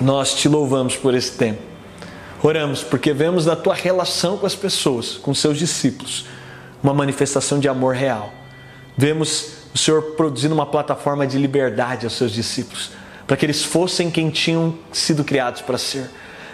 nós 0.00 0.34
te 0.34 0.48
louvamos 0.48 0.96
por 0.96 1.14
esse 1.14 1.32
tempo. 1.32 1.62
Oramos 2.42 2.82
porque 2.82 3.12
vemos 3.12 3.46
na 3.46 3.54
tua 3.54 3.74
relação 3.74 4.36
com 4.36 4.46
as 4.46 4.56
pessoas, 4.56 5.16
com 5.16 5.32
seus 5.32 5.56
discípulos, 5.56 6.26
uma 6.82 6.92
manifestação 6.92 7.58
de 7.60 7.68
amor 7.68 7.94
real. 7.94 8.32
Vemos 8.96 9.61
o 9.74 9.78
Senhor 9.78 10.02
produzindo 10.16 10.54
uma 10.54 10.66
plataforma 10.66 11.26
de 11.26 11.38
liberdade 11.38 12.04
aos 12.04 12.14
seus 12.14 12.32
discípulos, 12.32 12.90
para 13.26 13.36
que 13.36 13.46
eles 13.46 13.64
fossem 13.64 14.10
quem 14.10 14.30
tinham 14.30 14.74
sido 14.92 15.24
criados 15.24 15.62
para 15.62 15.78
ser. 15.78 16.10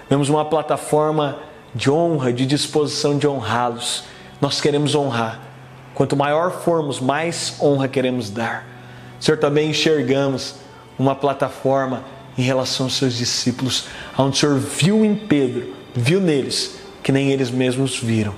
Vemos 0.08 0.28
uma 0.28 0.44
plataforma 0.44 1.38
de 1.74 1.90
honra, 1.90 2.32
de 2.32 2.46
disposição 2.46 3.18
de 3.18 3.26
honrá-los. 3.26 4.04
Nós 4.40 4.60
queremos 4.60 4.94
honrar. 4.94 5.40
Quanto 5.94 6.16
maior 6.16 6.62
formos, 6.62 7.00
mais 7.00 7.56
honra 7.60 7.88
queremos 7.88 8.30
dar. 8.30 8.66
Senhor, 9.18 9.38
também 9.38 9.70
enxergamos 9.70 10.54
uma 10.98 11.14
plataforma 11.14 12.04
em 12.36 12.42
relação 12.42 12.86
aos 12.86 12.96
seus 12.96 13.14
discípulos, 13.14 13.86
onde 14.16 14.36
o 14.36 14.38
Senhor 14.38 14.58
viu 14.58 15.04
em 15.04 15.14
Pedro, 15.14 15.74
viu 15.92 16.20
neles, 16.20 16.78
que 17.02 17.10
nem 17.10 17.30
eles 17.30 17.50
mesmos 17.50 17.98
viram. 17.98 18.34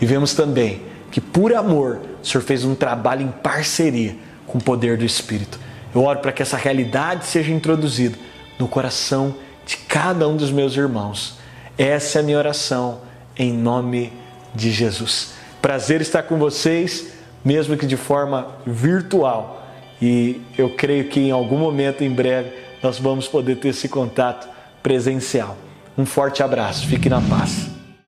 E 0.00 0.04
vemos 0.04 0.34
também 0.34 0.82
que 1.10 1.20
por 1.20 1.54
amor 1.54 2.00
o 2.22 2.26
Senhor 2.26 2.42
fez 2.42 2.64
um 2.64 2.74
trabalho 2.74 3.22
em 3.22 3.30
parceria 3.30 4.16
com 4.46 4.58
o 4.58 4.62
poder 4.62 4.96
do 4.96 5.04
Espírito. 5.04 5.58
Eu 5.94 6.04
oro 6.04 6.20
para 6.20 6.32
que 6.32 6.42
essa 6.42 6.56
realidade 6.56 7.26
seja 7.26 7.52
introduzida 7.52 8.18
no 8.58 8.68
coração 8.68 9.34
de 9.66 9.76
cada 9.76 10.28
um 10.28 10.36
dos 10.36 10.50
meus 10.50 10.76
irmãos. 10.76 11.38
Essa 11.76 12.18
é 12.18 12.20
a 12.20 12.24
minha 12.24 12.38
oração 12.38 13.00
em 13.36 13.52
nome 13.52 14.12
de 14.54 14.70
Jesus. 14.70 15.34
Prazer 15.62 16.00
estar 16.00 16.22
com 16.24 16.38
vocês, 16.38 17.12
mesmo 17.44 17.76
que 17.76 17.86
de 17.86 17.96
forma 17.96 18.48
virtual. 18.66 19.66
E 20.00 20.40
eu 20.56 20.70
creio 20.70 21.08
que 21.08 21.20
em 21.20 21.30
algum 21.30 21.58
momento 21.58 22.02
em 22.02 22.10
breve 22.10 22.52
nós 22.82 22.98
vamos 22.98 23.26
poder 23.26 23.56
ter 23.56 23.68
esse 23.68 23.88
contato 23.88 24.48
presencial. 24.82 25.56
Um 25.96 26.06
forte 26.06 26.42
abraço, 26.42 26.86
fique 26.86 27.08
na 27.08 27.20
paz. 27.20 27.77